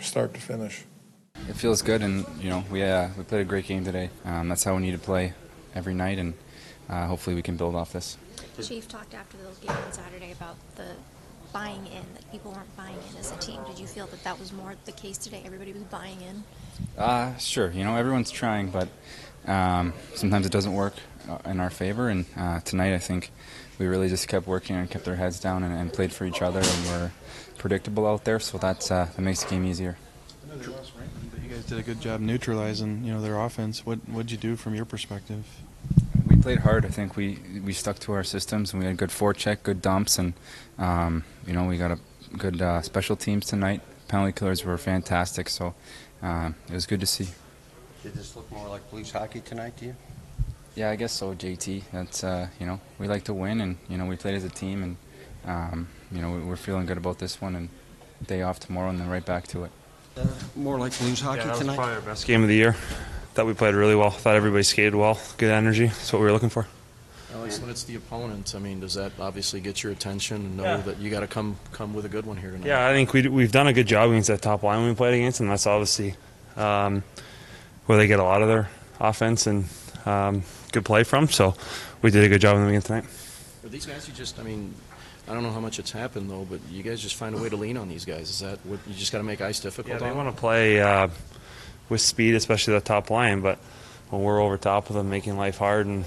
start 0.00 0.34
to 0.34 0.40
finish. 0.40 0.84
It 1.48 1.54
feels 1.54 1.82
good, 1.82 2.02
and 2.02 2.26
you 2.40 2.50
know 2.50 2.64
we 2.70 2.82
uh, 2.82 3.08
we 3.16 3.24
played 3.24 3.42
a 3.42 3.44
great 3.44 3.66
game 3.66 3.84
today. 3.84 4.10
Um, 4.24 4.48
that's 4.48 4.64
how 4.64 4.74
we 4.74 4.82
need 4.82 4.92
to 4.92 4.98
play 4.98 5.34
every 5.74 5.94
night, 5.94 6.18
and 6.18 6.34
uh, 6.88 7.06
hopefully 7.06 7.36
we 7.36 7.42
can 7.42 7.56
build 7.56 7.74
off 7.74 7.92
this. 7.92 8.16
Chief 8.60 8.88
talked 8.88 9.14
after 9.14 9.36
the 9.36 9.66
game 9.66 9.76
on 9.76 9.92
Saturday 9.92 10.32
about 10.32 10.56
the 10.74 10.88
buying 11.52 11.86
in, 11.86 12.04
that 12.14 12.30
people 12.30 12.52
weren't 12.52 12.76
buying 12.76 12.96
in 13.10 13.16
as 13.18 13.32
a 13.32 13.36
team. 13.36 13.60
Did 13.66 13.78
you 13.78 13.86
feel 13.86 14.06
that 14.06 14.22
that 14.24 14.38
was 14.38 14.52
more 14.52 14.74
the 14.84 14.92
case 14.92 15.18
today? 15.18 15.42
Everybody 15.44 15.72
was 15.72 15.82
buying 15.84 16.20
in? 16.20 16.44
Uh, 16.96 17.36
sure. 17.36 17.70
You 17.70 17.84
know, 17.84 17.96
everyone's 17.96 18.30
trying, 18.30 18.70
but 18.70 18.88
um, 19.46 19.92
sometimes 20.14 20.46
it 20.46 20.52
doesn't 20.52 20.74
work 20.74 20.94
uh, 21.28 21.38
in 21.44 21.60
our 21.60 21.70
favor. 21.70 22.08
And 22.08 22.24
uh, 22.36 22.60
tonight, 22.60 22.94
I 22.94 22.98
think 22.98 23.30
we 23.78 23.86
really 23.86 24.08
just 24.08 24.28
kept 24.28 24.46
working 24.46 24.76
and 24.76 24.90
kept 24.90 25.06
our 25.08 25.16
heads 25.16 25.40
down 25.40 25.62
and, 25.62 25.74
and 25.74 25.92
played 25.92 26.12
for 26.12 26.24
each 26.24 26.42
other, 26.42 26.60
and 26.60 26.86
we're 26.86 27.10
predictable 27.56 28.06
out 28.06 28.24
there, 28.24 28.40
so 28.40 28.58
that's, 28.58 28.90
uh, 28.90 29.08
that 29.14 29.22
makes 29.22 29.42
the 29.42 29.50
game 29.50 29.64
easier. 29.64 29.96
I 30.44 30.54
know 30.54 30.62
the 30.62 30.70
loss, 30.70 30.92
right? 30.98 31.08
But 31.32 31.42
you 31.42 31.48
guys 31.50 31.64
did 31.64 31.78
a 31.78 31.82
good 31.82 32.00
job 32.00 32.20
neutralizing, 32.20 33.04
you 33.04 33.12
know, 33.12 33.20
their 33.20 33.38
offense. 33.38 33.84
What 33.84 33.98
what'd 34.08 34.30
you 34.30 34.38
do 34.38 34.56
from 34.56 34.74
your 34.74 34.84
perspective? 34.84 35.44
We 36.48 36.54
played 36.54 36.64
hard. 36.64 36.86
I 36.86 36.88
think 36.88 37.16
we 37.16 37.38
we 37.62 37.74
stuck 37.74 37.98
to 38.00 38.12
our 38.12 38.24
systems 38.24 38.72
and 38.72 38.80
we 38.80 38.86
had 38.86 38.96
good 38.96 39.10
forecheck, 39.10 39.62
good 39.62 39.82
dumps, 39.82 40.18
and 40.18 40.32
um, 40.78 41.24
you 41.46 41.52
know 41.52 41.66
we 41.66 41.76
got 41.76 41.90
a 41.90 41.98
good 42.38 42.62
uh, 42.62 42.80
special 42.80 43.16
teams 43.16 43.46
tonight. 43.46 43.82
Penalty 44.08 44.32
killers 44.32 44.64
were 44.64 44.78
fantastic, 44.78 45.50
so 45.50 45.74
uh, 46.22 46.50
it 46.68 46.72
was 46.72 46.86
good 46.86 47.00
to 47.00 47.06
see. 47.06 47.28
Did 48.02 48.14
this 48.14 48.34
look 48.34 48.50
more 48.50 48.66
like 48.68 48.88
Blues 48.90 49.10
hockey 49.10 49.40
tonight 49.40 49.76
to 49.78 49.86
you? 49.86 49.96
Yeah, 50.74 50.90
I 50.90 50.96
guess 50.96 51.12
so, 51.12 51.34
JT. 51.34 51.82
That's 51.92 52.24
uh, 52.24 52.48
you 52.58 52.64
know 52.64 52.80
we 52.98 53.08
like 53.08 53.24
to 53.24 53.34
win, 53.34 53.60
and 53.60 53.76
you 53.90 53.98
know 53.98 54.06
we 54.06 54.16
played 54.16 54.34
as 54.34 54.44
a 54.44 54.48
team, 54.48 54.82
and 54.82 54.96
um, 55.44 55.88
you 56.10 56.22
know 56.22 56.30
we're 56.30 56.56
feeling 56.56 56.86
good 56.86 56.96
about 56.96 57.18
this 57.18 57.42
one, 57.42 57.56
and 57.56 57.68
day 58.26 58.40
off 58.40 58.58
tomorrow, 58.58 58.88
and 58.88 58.98
then 58.98 59.10
right 59.10 59.26
back 59.26 59.46
to 59.48 59.64
it. 59.64 59.70
more 60.56 60.78
like 60.78 60.96
Blues 60.98 61.20
hockey 61.20 61.40
yeah, 61.40 61.44
that 61.44 61.50
was 61.50 61.58
tonight. 61.58 61.76
probably 61.76 61.94
our 61.96 62.00
best 62.00 62.26
game 62.26 62.42
of 62.42 62.48
the 62.48 62.56
year. 62.56 62.74
Thought 63.38 63.46
we 63.46 63.54
played 63.54 63.76
really 63.76 63.94
well. 63.94 64.10
Thought 64.10 64.34
everybody 64.34 64.64
skated 64.64 64.96
well. 64.96 65.16
Good 65.36 65.52
energy. 65.52 65.86
That's 65.86 66.12
what 66.12 66.18
we 66.18 66.24
were 66.24 66.32
looking 66.32 66.48
for. 66.48 66.66
Alex, 67.32 67.60
when 67.60 67.70
it's 67.70 67.84
the 67.84 67.94
opponent, 67.94 68.52
I 68.56 68.58
mean, 68.58 68.80
does 68.80 68.94
that 68.94 69.12
obviously 69.20 69.60
get 69.60 69.80
your 69.80 69.92
attention 69.92 70.38
and 70.38 70.56
know 70.56 70.64
Yeah. 70.64 70.76
that 70.78 70.98
you 70.98 71.08
got 71.08 71.20
to 71.20 71.28
come 71.28 71.56
come 71.70 71.94
with 71.94 72.04
a 72.04 72.08
good 72.08 72.26
one 72.26 72.36
here 72.36 72.50
tonight? 72.50 72.66
Yeah, 72.66 72.88
I 72.88 72.92
think 72.92 73.12
we, 73.12 73.28
we've 73.28 73.52
done 73.52 73.68
a 73.68 73.72
good 73.72 73.86
job 73.86 74.10
against 74.10 74.26
that 74.26 74.42
top 74.42 74.64
line 74.64 74.84
we 74.88 74.92
played 74.92 75.14
against, 75.14 75.38
and 75.38 75.48
that's 75.48 75.68
obviously 75.68 76.16
um, 76.56 77.04
where 77.86 77.96
they 77.96 78.08
get 78.08 78.18
a 78.18 78.24
lot 78.24 78.42
of 78.42 78.48
their 78.48 78.70
offense 78.98 79.46
and 79.46 79.66
um, 80.04 80.42
good 80.72 80.84
play 80.84 81.04
from. 81.04 81.28
So 81.28 81.54
we 82.02 82.10
did 82.10 82.24
a 82.24 82.28
good 82.28 82.40
job 82.40 82.56
on 82.56 82.62
them 82.62 82.70
again 82.70 82.82
tonight. 82.82 83.04
Are 83.62 83.68
these 83.68 83.86
guys 83.86 84.08
you 84.08 84.14
just? 84.14 84.40
I 84.40 84.42
mean, 84.42 84.74
I 85.28 85.32
don't 85.32 85.44
know 85.44 85.52
how 85.52 85.60
much 85.60 85.78
it's 85.78 85.92
happened 85.92 86.28
though, 86.28 86.44
but 86.50 86.58
you 86.72 86.82
guys 86.82 87.00
just 87.00 87.14
find 87.14 87.36
a 87.36 87.38
way 87.38 87.48
to 87.50 87.56
lean 87.56 87.76
on 87.76 87.88
these 87.88 88.04
guys. 88.04 88.30
Is 88.30 88.40
that 88.40 88.58
what 88.66 88.80
you 88.88 88.94
just 88.94 89.12
got 89.12 89.18
to 89.18 89.24
make 89.24 89.40
ice 89.40 89.60
difficult? 89.60 90.00
Yeah, 90.00 90.08
they 90.08 90.12
want 90.12 90.28
to 90.28 90.40
play 90.40 90.82
uh, 90.82 91.06
with 91.88 92.00
speed, 92.00 92.34
especially 92.34 92.74
the 92.74 92.80
top 92.80 93.10
line. 93.10 93.40
But 93.40 93.58
when 94.10 94.22
we're 94.22 94.40
over 94.40 94.56
top 94.56 94.90
of 94.90 94.96
them, 94.96 95.10
making 95.10 95.36
life 95.36 95.58
hard, 95.58 95.86
and 95.86 96.04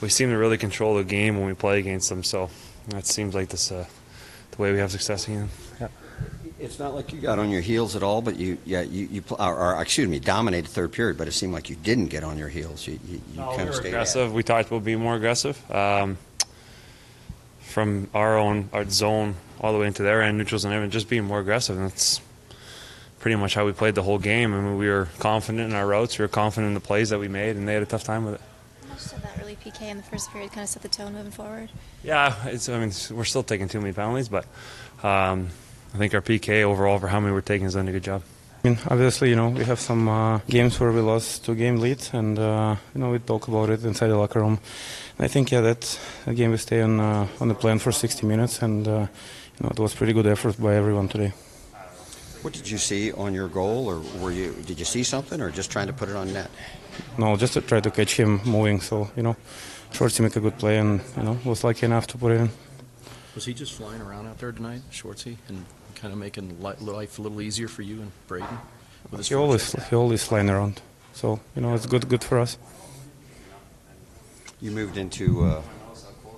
we 0.00 0.08
seem 0.08 0.30
to 0.30 0.36
really 0.36 0.58
control 0.58 0.96
the 0.96 1.04
game 1.04 1.36
when 1.38 1.46
we 1.46 1.54
play 1.54 1.78
against 1.78 2.08
them. 2.08 2.22
So 2.22 2.50
that 2.88 3.06
seems 3.06 3.34
like 3.34 3.48
this 3.48 3.70
uh, 3.70 3.86
the 4.50 4.62
way 4.62 4.72
we 4.72 4.78
have 4.78 4.90
success 4.90 5.26
again. 5.26 5.48
Yeah. 5.80 5.88
It's 6.58 6.78
not 6.78 6.94
like 6.94 7.12
you 7.12 7.20
got 7.20 7.40
on 7.40 7.50
your 7.50 7.60
heels 7.60 7.96
at 7.96 8.04
all, 8.04 8.22
but 8.22 8.36
you, 8.36 8.56
yeah, 8.64 8.82
you, 8.82 9.08
you 9.10 9.24
or, 9.36 9.74
or 9.74 9.82
excuse 9.82 10.08
me, 10.08 10.20
dominated 10.20 10.68
third 10.68 10.92
period, 10.92 11.18
but 11.18 11.26
it 11.26 11.32
seemed 11.32 11.52
like 11.52 11.68
you 11.68 11.74
didn't 11.74 12.06
get 12.06 12.22
on 12.22 12.38
your 12.38 12.48
heels. 12.48 12.86
You, 12.86 13.00
you, 13.08 13.20
you 13.32 13.40
No, 13.40 13.48
kind 13.48 13.62
we 13.62 13.68
of 13.68 13.74
stayed 13.74 13.88
aggressive. 13.88 14.32
We 14.32 14.44
talked 14.44 14.68
about 14.68 14.84
being 14.84 15.00
more 15.00 15.16
aggressive 15.16 15.58
um, 15.72 16.18
from 17.60 18.08
our 18.14 18.38
own 18.38 18.68
our 18.72 18.88
zone 18.88 19.34
all 19.60 19.72
the 19.72 19.78
way 19.80 19.88
into 19.88 20.04
their 20.04 20.22
end, 20.22 20.38
neutrals 20.38 20.64
and 20.64 20.72
everything. 20.72 20.92
Just 20.92 21.08
being 21.08 21.24
more 21.24 21.40
aggressive, 21.40 21.76
and 21.76 21.90
that's 21.90 22.20
pretty 23.22 23.36
much 23.36 23.54
how 23.54 23.64
we 23.64 23.72
played 23.72 23.94
the 23.94 24.02
whole 24.02 24.18
game. 24.18 24.52
I 24.52 24.60
mean, 24.60 24.76
we 24.76 24.88
were 24.88 25.08
confident 25.20 25.70
in 25.70 25.74
our 25.74 25.86
routes. 25.86 26.18
We 26.18 26.24
were 26.24 26.28
confident 26.28 26.68
in 26.68 26.74
the 26.74 26.80
plays 26.80 27.10
that 27.10 27.20
we 27.20 27.28
made, 27.28 27.56
and 27.56 27.66
they 27.66 27.74
had 27.74 27.82
a 27.82 27.86
tough 27.86 28.02
time 28.02 28.24
with 28.24 28.34
it. 28.34 28.40
Most 28.88 29.12
of 29.12 29.22
that 29.22 29.40
early 29.40 29.56
PK 29.64 29.82
in 29.82 29.96
the 29.96 30.02
first 30.02 30.30
period 30.32 30.50
kind 30.50 30.64
of 30.64 30.68
set 30.68 30.82
the 30.82 30.88
tone 30.88 31.14
moving 31.14 31.30
forward. 31.30 31.70
Yeah, 32.02 32.34
it's, 32.46 32.68
I 32.68 32.78
mean, 32.80 32.92
we're 33.16 33.24
still 33.24 33.44
taking 33.44 33.68
too 33.68 33.80
many 33.80 33.92
penalties, 33.92 34.28
but 34.28 34.44
um, 35.04 35.48
I 35.94 35.98
think 35.98 36.12
our 36.14 36.20
PK 36.20 36.62
overall 36.62 36.98
for 36.98 37.06
how 37.06 37.20
many 37.20 37.32
we're 37.32 37.40
taking 37.42 37.64
has 37.64 37.74
done 37.74 37.88
a 37.88 37.92
good 37.92 38.02
job. 38.02 38.22
I 38.64 38.68
mean, 38.68 38.78
obviously, 38.88 39.30
you 39.30 39.36
know, 39.36 39.50
we 39.50 39.64
have 39.64 39.78
some 39.78 40.08
uh, 40.08 40.38
games 40.48 40.78
where 40.78 40.92
we 40.92 41.00
lost 41.00 41.44
two 41.44 41.54
game 41.54 41.76
leads, 41.76 42.12
and 42.12 42.38
uh, 42.38 42.76
you 42.94 43.00
know, 43.00 43.10
we 43.10 43.20
talk 43.20 43.46
about 43.46 43.70
it 43.70 43.84
inside 43.84 44.08
the 44.08 44.16
locker 44.16 44.40
room. 44.40 44.58
And 45.16 45.24
I 45.24 45.28
think, 45.28 45.52
yeah, 45.52 45.60
that 45.60 45.98
a 46.26 46.34
game 46.34 46.50
we 46.50 46.56
stay 46.56 46.80
on 46.82 46.98
uh, 46.98 47.28
on 47.40 47.48
the 47.48 47.54
plan 47.54 47.78
for 47.78 47.92
60 47.92 48.26
minutes, 48.26 48.62
and 48.62 48.86
uh, 48.86 49.06
you 49.58 49.62
know, 49.62 49.70
it 49.70 49.78
was 49.78 49.94
pretty 49.94 50.12
good 50.12 50.26
effort 50.26 50.60
by 50.60 50.74
everyone 50.74 51.08
today. 51.08 51.32
What 52.42 52.52
did 52.52 52.68
you 52.68 52.76
see 52.76 53.12
on 53.12 53.34
your 53.34 53.46
goal, 53.46 53.86
or 53.86 54.02
were 54.20 54.32
you 54.32 54.52
did 54.66 54.78
you 54.78 54.84
see 54.84 55.04
something, 55.04 55.40
or 55.40 55.50
just 55.50 55.70
trying 55.70 55.86
to 55.86 55.92
put 55.92 56.08
it 56.08 56.16
on 56.16 56.32
net? 56.32 56.50
No, 57.16 57.36
just 57.36 57.52
to 57.52 57.60
try 57.60 57.78
to 57.78 57.90
catch 57.90 58.16
him 58.16 58.40
moving. 58.44 58.80
So 58.80 59.08
you 59.16 59.22
know, 59.22 59.36
Schwartzy 59.92 60.20
make 60.20 60.34
a 60.34 60.40
good 60.40 60.58
play, 60.58 60.78
and 60.78 61.00
you 61.16 61.22
know, 61.22 61.38
was 61.44 61.62
lucky 61.62 61.86
enough 61.86 62.08
to 62.08 62.18
put 62.18 62.32
it 62.32 62.40
in. 62.40 62.50
Was 63.36 63.44
he 63.44 63.54
just 63.54 63.74
flying 63.74 64.00
around 64.02 64.26
out 64.26 64.38
there 64.38 64.50
tonight, 64.50 64.82
Schwartzy, 64.90 65.36
and 65.48 65.64
kind 65.94 66.12
of 66.12 66.18
making 66.18 66.60
life 66.60 67.18
a 67.18 67.22
little 67.22 67.40
easier 67.40 67.68
for 67.68 67.82
you 67.82 68.02
and 68.02 68.12
Brayden? 68.28 68.58
With 69.10 69.18
his 69.18 69.28
He 69.28 69.36
always 69.36 69.72
he 69.88 69.94
always 69.94 70.24
flying 70.24 70.50
around. 70.50 70.82
So 71.12 71.38
you 71.54 71.62
know, 71.62 71.74
it's 71.74 71.86
good 71.86 72.08
good 72.08 72.24
for 72.24 72.40
us. 72.40 72.58
You 74.60 74.72
moved 74.72 74.96
into. 74.96 75.44
Uh, 75.44 75.62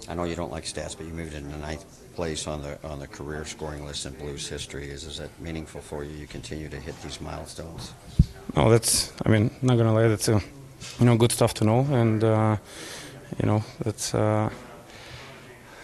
I 0.07 0.14
know 0.14 0.25
you 0.25 0.35
don't 0.35 0.53
like 0.53 0.64
stats, 0.64 0.95
but 0.95 1.07
you 1.07 1.14
moved 1.14 1.33
into 1.33 1.57
ninth 1.57 2.04
place 2.14 2.46
on 2.46 2.62
the 2.62 2.79
on 2.85 2.98
the 2.98 3.07
career 3.07 3.44
scoring 3.44 3.85
list 3.87 4.07
in 4.07 4.12
Blues 4.14 4.48
history. 4.48 4.90
Is 4.90 5.05
is 5.05 5.18
that 5.18 5.31
meaningful 5.40 5.81
for 5.81 6.05
you? 6.05 6.16
You 6.16 6.27
continue 6.27 6.68
to 6.68 6.81
hit 6.81 7.00
these 7.03 7.20
milestones. 7.20 7.92
No, 8.57 8.70
that's. 8.70 9.12
I 9.27 9.29
mean, 9.29 9.50
not 9.62 9.77
gonna 9.77 9.94
lie, 9.94 10.09
that's 10.09 10.29
a, 10.29 10.40
you 11.00 11.07
know, 11.07 11.16
good 11.16 11.33
stuff 11.33 11.55
to 11.55 11.64
know, 11.64 11.81
and 11.90 12.22
uh, 12.22 12.57
you 13.40 13.46
know, 13.46 13.64
that's 13.85 14.14
uh, 14.14 14.48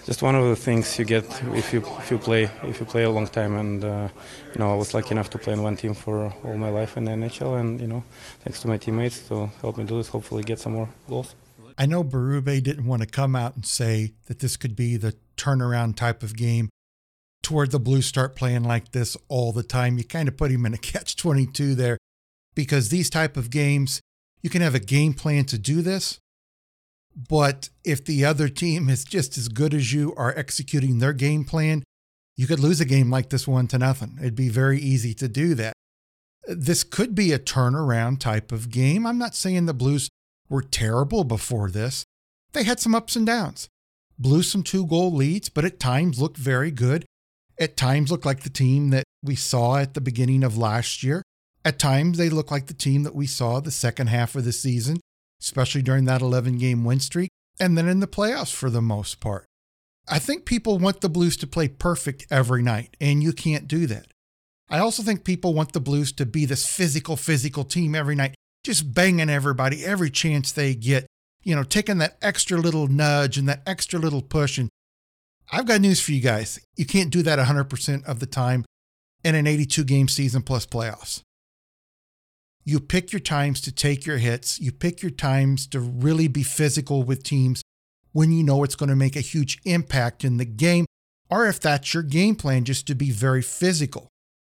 just 0.06 0.22
one 0.22 0.34
of 0.34 0.44
the 0.48 0.56
things 0.56 0.98
you 0.98 1.04
get 1.04 1.24
if 1.54 1.72
you 1.72 1.80
if 1.98 2.10
you 2.10 2.18
play 2.18 2.50
if 2.62 2.80
you 2.80 2.86
play 2.86 3.04
a 3.04 3.10
long 3.10 3.26
time. 3.26 3.56
And 3.56 3.84
uh, 3.84 4.08
you 4.52 4.58
know, 4.58 4.72
I 4.72 4.76
was 4.76 4.94
lucky 4.94 5.10
enough 5.10 5.30
to 5.30 5.38
play 5.38 5.52
in 5.52 5.62
one 5.62 5.76
team 5.76 5.94
for 5.94 6.32
all 6.44 6.56
my 6.56 6.70
life 6.70 6.96
in 6.96 7.04
the 7.04 7.12
NHL, 7.12 7.60
and 7.60 7.80
you 7.80 7.86
know, 7.86 8.02
thanks 8.44 8.60
to 8.62 8.68
my 8.68 8.78
teammates 8.78 9.28
to 9.28 9.50
help 9.60 9.76
me 9.78 9.84
do 9.84 9.96
this, 9.96 10.08
hopefully 10.08 10.42
get 10.42 10.58
some 10.58 10.72
more 10.72 10.88
goals. 11.08 11.34
I 11.80 11.86
know 11.86 12.04
Berube 12.04 12.62
didn't 12.62 12.84
want 12.84 13.00
to 13.00 13.08
come 13.08 13.34
out 13.34 13.56
and 13.56 13.64
say 13.64 14.12
that 14.26 14.40
this 14.40 14.58
could 14.58 14.76
be 14.76 14.98
the 14.98 15.16
turnaround 15.38 15.96
type 15.96 16.22
of 16.22 16.36
game 16.36 16.68
toward 17.42 17.70
the 17.70 17.80
Blues 17.80 18.04
start 18.04 18.36
playing 18.36 18.64
like 18.64 18.92
this 18.92 19.16
all 19.28 19.50
the 19.50 19.62
time. 19.62 19.96
You 19.96 20.04
kind 20.04 20.28
of 20.28 20.36
put 20.36 20.50
him 20.50 20.66
in 20.66 20.74
a 20.74 20.78
catch 20.92 21.16
22 21.16 21.74
there 21.74 21.96
because 22.54 22.90
these 22.90 23.08
type 23.08 23.34
of 23.34 23.48
games, 23.48 24.02
you 24.42 24.50
can 24.50 24.60
have 24.60 24.74
a 24.74 24.78
game 24.78 25.14
plan 25.14 25.46
to 25.46 25.56
do 25.56 25.80
this, 25.80 26.18
but 27.16 27.70
if 27.82 28.04
the 28.04 28.26
other 28.26 28.50
team 28.50 28.90
is 28.90 29.02
just 29.02 29.38
as 29.38 29.48
good 29.48 29.72
as 29.72 29.90
you 29.90 30.14
are 30.18 30.36
executing 30.36 30.98
their 30.98 31.14
game 31.14 31.44
plan, 31.44 31.82
you 32.36 32.46
could 32.46 32.60
lose 32.60 32.82
a 32.82 32.84
game 32.84 33.08
like 33.08 33.30
this 33.30 33.48
one 33.48 33.66
to 33.68 33.78
nothing. 33.78 34.18
It'd 34.20 34.34
be 34.34 34.50
very 34.50 34.78
easy 34.78 35.14
to 35.14 35.28
do 35.28 35.54
that. 35.54 35.72
This 36.46 36.84
could 36.84 37.14
be 37.14 37.32
a 37.32 37.38
turnaround 37.38 38.20
type 38.20 38.52
of 38.52 38.68
game. 38.68 39.06
I'm 39.06 39.18
not 39.18 39.34
saying 39.34 39.64
the 39.64 39.72
Blues 39.72 40.10
were 40.50 40.60
terrible 40.60 41.24
before 41.24 41.70
this. 41.70 42.04
They 42.52 42.64
had 42.64 42.80
some 42.80 42.94
ups 42.94 43.16
and 43.16 43.24
downs, 43.24 43.68
blew 44.18 44.42
some 44.42 44.62
two 44.62 44.84
goal 44.86 45.12
leads, 45.12 45.48
but 45.48 45.64
at 45.64 45.80
times 45.80 46.20
looked 46.20 46.36
very 46.36 46.70
good. 46.70 47.06
At 47.58 47.76
times 47.76 48.10
looked 48.10 48.26
like 48.26 48.42
the 48.42 48.50
team 48.50 48.90
that 48.90 49.04
we 49.22 49.36
saw 49.36 49.76
at 49.76 49.94
the 49.94 50.00
beginning 50.00 50.42
of 50.42 50.58
last 50.58 51.02
year. 51.02 51.22
At 51.64 51.78
times 51.78 52.18
they 52.18 52.28
look 52.28 52.50
like 52.50 52.66
the 52.66 52.74
team 52.74 53.04
that 53.04 53.14
we 53.14 53.26
saw 53.26 53.60
the 53.60 53.70
second 53.70 54.08
half 54.08 54.34
of 54.34 54.44
the 54.44 54.52
season, 54.52 54.98
especially 55.40 55.82
during 55.82 56.06
that 56.06 56.22
11 56.22 56.58
game 56.58 56.84
win 56.84 57.00
streak, 57.00 57.30
and 57.60 57.76
then 57.78 57.86
in 57.86 58.00
the 58.00 58.06
playoffs 58.08 58.52
for 58.52 58.70
the 58.70 58.82
most 58.82 59.20
part. 59.20 59.44
I 60.08 60.18
think 60.18 60.44
people 60.44 60.78
want 60.78 61.02
the 61.02 61.08
Blues 61.08 61.36
to 61.36 61.46
play 61.46 61.68
perfect 61.68 62.26
every 62.30 62.62
night, 62.62 62.96
and 63.00 63.22
you 63.22 63.32
can't 63.32 63.68
do 63.68 63.86
that. 63.86 64.06
I 64.68 64.78
also 64.78 65.02
think 65.02 65.24
people 65.24 65.52
want 65.54 65.72
the 65.72 65.80
Blues 65.80 66.12
to 66.12 66.26
be 66.26 66.46
this 66.46 66.66
physical, 66.66 67.16
physical 67.16 67.64
team 67.64 67.94
every 67.94 68.14
night, 68.14 68.34
just 68.64 68.94
banging 68.94 69.31
everybody 69.31 69.85
every 69.85 70.11
chance 70.11 70.53
they 70.53 70.75
get, 70.75 71.07
you 71.42 71.55
know, 71.55 71.62
taking 71.62 71.99
that 71.99 72.18
extra 72.20 72.59
little 72.59 72.87
nudge 72.87 73.38
and 73.38 73.49
that 73.49 73.62
extra 73.66 73.99
little 73.99 74.23
push. 74.23 74.59
And 74.59 74.68
I've 75.51 75.66
got 75.66 75.81
news 75.81 76.01
for 76.01 76.12
you 76.12 76.20
guys. 76.20 76.61
You 76.77 76.87
can't 76.87 77.11
do 77.11 77.23
that 77.23 77.38
100% 77.38 78.05
of 78.07 78.20
the 78.20 78.27
time 78.27 78.64
in 79.25 79.35
an 79.35 79.46
82 79.46 79.85
game 79.85 80.09
season 80.09 80.42
plus 80.42 80.66
playoffs. 80.66 81.23
You 82.64 82.79
pick 82.79 83.12
your 83.12 83.20
times 83.20 83.61
to 83.62 83.73
take 83.73 84.05
your 84.07 84.18
hits, 84.18 84.61
you 84.61 84.70
pick 84.70 85.03
your 85.03 85.11
times 85.11 85.66
to 85.68 85.81
really 85.81 86.29
be 86.29 86.42
physical 86.42 87.03
with 87.03 87.23
teams 87.23 87.62
when 88.12 88.33
you 88.33 88.42
know 88.42 88.64
it's 88.64 88.77
going 88.77 88.90
to 88.90 88.96
make 88.96 89.16
a 89.16 89.20
huge 89.20 89.59
impact 89.64 90.25
in 90.25 90.37
the 90.37 90.44
game, 90.44 90.85
or 91.31 91.46
if 91.46 91.61
that's 91.61 91.94
your 91.94 92.03
game 92.03 92.35
plan, 92.35 92.64
just 92.64 92.87
to 92.87 92.94
be 92.94 93.11
very 93.11 93.42
physical. 93.42 94.09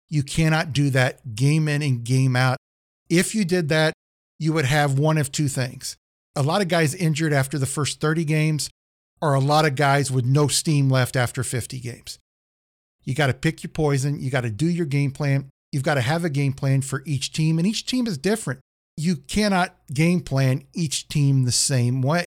You 0.09 0.23
cannot 0.23 0.73
do 0.73 0.91
that 0.91 1.35
game 1.35 1.69
in 1.69 1.83
and 1.83 2.03
game 2.03 2.35
out. 2.35 2.57
If 3.11 3.35
you 3.35 3.45
did 3.45 3.69
that, 3.69 3.93
you 4.39 4.53
would 4.53 4.65
have 4.65 4.99
one 4.99 5.19
of 5.19 5.33
two 5.33 5.49
things 5.49 5.97
a 6.39 6.43
lot 6.43 6.63
of 6.63 6.69
guys 6.69 6.95
injured 6.95 7.33
after 7.33 7.59
the 7.59 7.67
first 7.67 8.01
30 8.01 8.25
games, 8.25 8.71
or 9.21 9.35
a 9.35 9.41
lot 9.41 9.65
of 9.65 9.75
guys 9.75 10.13
with 10.13 10.25
no 10.25 10.47
steam 10.47 10.89
left 10.89 11.17
after 11.17 11.43
50 11.43 11.81
games. 11.81 12.21
You 13.03 13.17
got 13.17 13.27
to 13.27 13.35
pick 13.35 13.65
your 13.65 13.73
poison. 13.73 14.21
You 14.21 14.31
got 14.31 14.43
to 14.43 14.51
do 14.51 14.67
your 14.67 14.87
game 14.87 15.11
plan. 15.11 15.51
You've 15.73 15.83
got 15.83 15.95
to 15.95 16.01
have 16.01 16.25
a 16.25 16.31
game 16.31 16.53
plan 16.53 16.83
for 16.83 17.03
each 17.05 17.33
team, 17.33 17.59
and 17.59 17.67
each 17.67 17.87
team 17.87 18.07
is 18.07 18.17
different. 18.17 18.61
You 18.97 19.17
cannot 19.17 19.75
game 19.93 20.21
plan 20.21 20.63
each 20.75 21.09
team 21.09 21.45
the 21.45 21.51
same 21.51 22.03
way. 22.03 22.25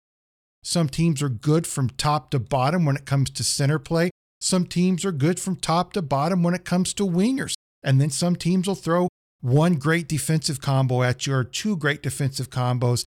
Some 0.62 0.88
teams 0.88 1.21
are 1.21 1.29
good 1.29 1.66
from 1.66 1.90
top 1.90 2.31
to 2.31 2.38
bottom 2.38 2.85
when 2.85 2.95
it 2.95 3.07
comes 3.07 3.31
to 3.31 3.42
center 3.42 3.81
play. 3.81 4.11
Some 4.40 4.66
teams 4.66 5.05
are 5.05 5.12
good 5.12 5.40
from 5.40 5.57
top 5.57 5.92
to 5.95 6.03
bottom 6.03 6.45
when 6.45 6.55
it 6.55 6.64
comes 6.64 6.95
to 6.95 7.03
wingers. 7.03 7.55
And 7.83 8.01
then 8.01 8.11
some 8.11 8.37
teams 8.37 8.69
will 8.69 8.75
throw 8.77 9.09
one 9.46 9.74
great 9.74 10.09
defensive 10.09 10.61
combo 10.61 11.04
at 11.04 11.26
you 11.26 11.44
two 11.44 11.76
great 11.76 12.02
defensive 12.02 12.50
combos. 12.50 13.04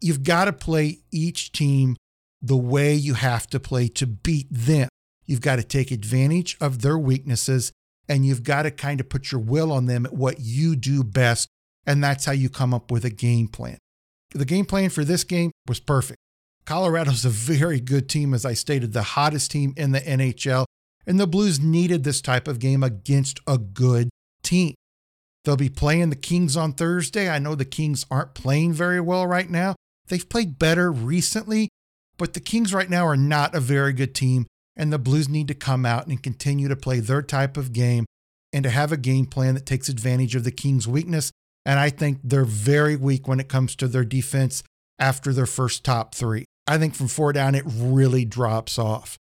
You've 0.00 0.22
got 0.22 0.44
to 0.44 0.52
play 0.52 0.98
each 1.10 1.52
team 1.52 1.96
the 2.42 2.56
way 2.56 2.94
you 2.94 3.14
have 3.14 3.46
to 3.48 3.60
play 3.60 3.88
to 3.88 4.06
beat 4.06 4.48
them. 4.50 4.88
You've 5.24 5.40
got 5.40 5.56
to 5.56 5.62
take 5.62 5.90
advantage 5.90 6.58
of 6.60 6.82
their 6.82 6.98
weaknesses 6.98 7.72
and 8.08 8.26
you've 8.26 8.42
got 8.42 8.62
to 8.64 8.70
kind 8.70 9.00
of 9.00 9.08
put 9.08 9.32
your 9.32 9.40
will 9.40 9.72
on 9.72 9.86
them 9.86 10.04
at 10.04 10.12
what 10.12 10.40
you 10.40 10.76
do 10.76 11.02
best. 11.02 11.48
And 11.86 12.04
that's 12.04 12.26
how 12.26 12.32
you 12.32 12.50
come 12.50 12.74
up 12.74 12.90
with 12.90 13.04
a 13.04 13.10
game 13.10 13.48
plan. 13.48 13.78
The 14.34 14.44
game 14.44 14.66
plan 14.66 14.90
for 14.90 15.04
this 15.04 15.24
game 15.24 15.52
was 15.66 15.80
perfect. 15.80 16.18
Colorado's 16.66 17.24
a 17.24 17.30
very 17.30 17.80
good 17.80 18.10
team, 18.10 18.34
as 18.34 18.44
I 18.44 18.52
stated, 18.52 18.92
the 18.92 19.02
hottest 19.02 19.50
team 19.50 19.72
in 19.76 19.92
the 19.92 20.00
NHL. 20.00 20.66
And 21.06 21.18
the 21.18 21.26
Blues 21.26 21.60
needed 21.60 22.04
this 22.04 22.20
type 22.20 22.46
of 22.46 22.58
game 22.58 22.82
against 22.82 23.40
a 23.46 23.56
good 23.56 24.10
team. 24.42 24.74
They'll 25.44 25.56
be 25.56 25.68
playing 25.68 26.10
the 26.10 26.16
Kings 26.16 26.56
on 26.56 26.72
Thursday. 26.72 27.28
I 27.28 27.38
know 27.38 27.54
the 27.54 27.64
Kings 27.64 28.06
aren't 28.10 28.34
playing 28.34 28.74
very 28.74 29.00
well 29.00 29.26
right 29.26 29.50
now. 29.50 29.74
They've 30.08 30.28
played 30.28 30.58
better 30.58 30.92
recently, 30.92 31.68
but 32.16 32.34
the 32.34 32.40
Kings 32.40 32.72
right 32.72 32.88
now 32.88 33.06
are 33.06 33.16
not 33.16 33.54
a 33.54 33.60
very 33.60 33.92
good 33.92 34.14
team. 34.14 34.46
And 34.76 34.92
the 34.92 34.98
Blues 34.98 35.28
need 35.28 35.48
to 35.48 35.54
come 35.54 35.84
out 35.84 36.06
and 36.06 36.22
continue 36.22 36.68
to 36.68 36.76
play 36.76 37.00
their 37.00 37.22
type 37.22 37.56
of 37.56 37.72
game 37.72 38.06
and 38.52 38.62
to 38.62 38.70
have 38.70 38.92
a 38.92 38.96
game 38.96 39.26
plan 39.26 39.54
that 39.54 39.66
takes 39.66 39.88
advantage 39.88 40.34
of 40.34 40.44
the 40.44 40.50
Kings' 40.50 40.88
weakness. 40.88 41.30
And 41.66 41.78
I 41.78 41.90
think 41.90 42.20
they're 42.24 42.44
very 42.44 42.96
weak 42.96 43.28
when 43.28 43.38
it 43.38 43.48
comes 43.48 43.76
to 43.76 43.88
their 43.88 44.04
defense 44.04 44.62
after 44.98 45.32
their 45.32 45.46
first 45.46 45.84
top 45.84 46.14
three. 46.14 46.44
I 46.66 46.78
think 46.78 46.94
from 46.94 47.08
four 47.08 47.32
down, 47.32 47.54
it 47.54 47.64
really 47.66 48.24
drops 48.24 48.78
off. 48.78 49.18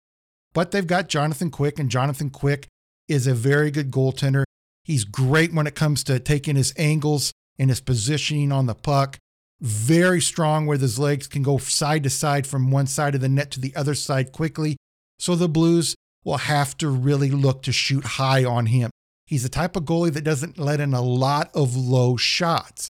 But 0.53 0.71
they've 0.71 0.87
got 0.87 1.09
Jonathan 1.09 1.51
Quick, 1.51 1.79
and 1.79 1.91
Jonathan 1.91 2.31
Quick 2.31 2.69
is 3.09 3.27
a 3.27 3.35
very 3.35 3.71
good 3.71 3.91
goaltender. 3.91 4.45
He's 4.91 5.05
great 5.05 5.55
when 5.55 5.69
it 5.69 5.77
comes 5.77 6.03
to 6.05 6.19
taking 6.19 6.57
his 6.57 6.75
angles 6.77 7.31
and 7.61 7.71
his 7.71 7.81
positioning 7.81 8.51
on 8.51 8.67
the 8.67 8.75
puck. 8.75 9.19
Very 9.61 10.21
strong 10.21 10.67
with 10.67 10.81
his 10.81 10.99
legs, 10.99 11.29
can 11.29 11.45
go 11.45 11.59
side 11.59 12.03
to 12.03 12.11
side 12.11 12.45
from 12.45 12.73
one 12.73 12.89
side 12.89 13.15
of 13.15 13.21
the 13.21 13.29
net 13.29 13.53
to 13.53 13.61
the 13.61 13.73
other 13.77 13.95
side 13.95 14.33
quickly. 14.33 14.77
So 15.21 15.37
the 15.37 15.49
Blues 15.49 15.95
will 16.25 16.39
have 16.39 16.77
to 16.79 16.89
really 16.89 17.31
look 17.31 17.63
to 17.63 17.73
shoot 17.73 18.05
high 18.05 18.45
on 18.45 18.67
him. 18.67 18.91
He's 19.27 19.45
the 19.45 19.49
type 19.49 19.77
of 19.77 19.85
goalie 19.85 20.13
that 20.13 20.25
doesn't 20.25 20.59
let 20.59 20.81
in 20.81 20.93
a 20.93 21.03
lot 21.03 21.53
of 21.55 21.77
low 21.77 22.17
shots, 22.17 22.89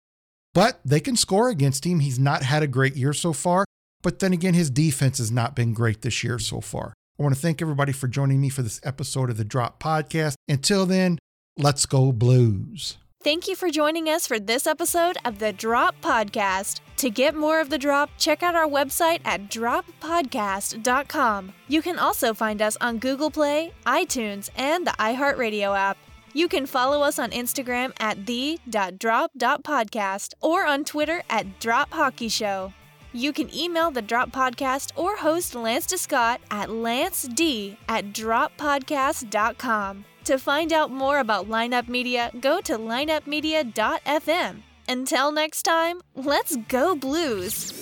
but 0.54 0.80
they 0.82 1.00
can 1.00 1.16
score 1.16 1.50
against 1.50 1.84
him. 1.84 2.00
He's 2.00 2.18
not 2.18 2.44
had 2.44 2.62
a 2.62 2.66
great 2.66 2.96
year 2.96 3.12
so 3.12 3.34
far, 3.34 3.66
but 4.00 4.20
then 4.20 4.32
again, 4.32 4.54
his 4.54 4.70
defense 4.70 5.18
has 5.18 5.30
not 5.30 5.54
been 5.54 5.74
great 5.74 6.00
this 6.00 6.24
year 6.24 6.38
so 6.38 6.62
far. 6.62 6.94
I 7.18 7.22
want 7.22 7.34
to 7.34 7.40
thank 7.42 7.60
everybody 7.60 7.92
for 7.92 8.08
joining 8.08 8.40
me 8.40 8.48
for 8.48 8.62
this 8.62 8.80
episode 8.84 9.28
of 9.28 9.36
the 9.36 9.44
Drop 9.44 9.82
Podcast. 9.82 10.36
Until 10.48 10.86
then, 10.86 11.18
let's 11.62 11.86
go 11.86 12.12
Blues. 12.12 12.98
Thank 13.22 13.48
you 13.48 13.54
for 13.54 13.68
joining 13.68 14.08
us 14.08 14.26
for 14.26 14.40
this 14.40 14.66
episode 14.66 15.18
of 15.26 15.40
the 15.40 15.52
Drop 15.52 15.94
Podcast. 16.00 16.80
To 16.96 17.10
get 17.10 17.34
more 17.34 17.60
of 17.60 17.68
the 17.68 17.76
Drop, 17.76 18.08
check 18.16 18.42
out 18.42 18.54
our 18.54 18.66
website 18.66 19.20
at 19.26 19.50
droppodcast.com. 19.50 21.52
You 21.68 21.82
can 21.82 21.98
also 21.98 22.32
find 22.32 22.62
us 22.62 22.78
on 22.80 22.96
Google 22.96 23.30
Play, 23.30 23.74
iTunes, 23.84 24.48
and 24.56 24.86
the 24.86 24.92
iHeartRadio 24.92 25.76
app. 25.76 25.98
You 26.32 26.48
can 26.48 26.64
follow 26.64 27.02
us 27.02 27.18
on 27.18 27.30
Instagram 27.30 27.92
at 28.00 28.24
the.drop.podcast 28.24 30.32
or 30.40 30.64
on 30.64 30.84
Twitter 30.84 31.22
at 31.28 31.60
Drop 31.60 31.92
Hockey 31.92 32.28
Show. 32.28 32.72
You 33.12 33.32
can 33.32 33.52
email 33.54 33.90
the 33.90 34.02
Drop 34.02 34.30
Podcast 34.30 34.92
or 34.96 35.16
host 35.16 35.54
Lance 35.54 35.86
DeScott 35.86 36.38
at 36.50 36.70
lance 36.70 37.24
d 37.24 37.76
at 37.88 38.12
droppodcast.com. 38.12 40.04
To 40.24 40.38
find 40.38 40.72
out 40.72 40.90
more 40.90 41.18
about 41.18 41.48
Lineup 41.48 41.88
Media, 41.88 42.30
go 42.40 42.60
to 42.60 42.78
lineupmedia.fm. 42.78 44.62
Until 44.88 45.32
next 45.32 45.62
time, 45.62 46.00
let's 46.14 46.56
go 46.68 46.94
Blues. 46.94 47.72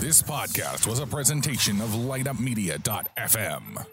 This 0.00 0.22
podcast 0.22 0.86
was 0.86 0.98
a 0.98 1.06
presentation 1.06 1.80
of 1.80 1.90
lineupmedia.fm. 1.90 3.86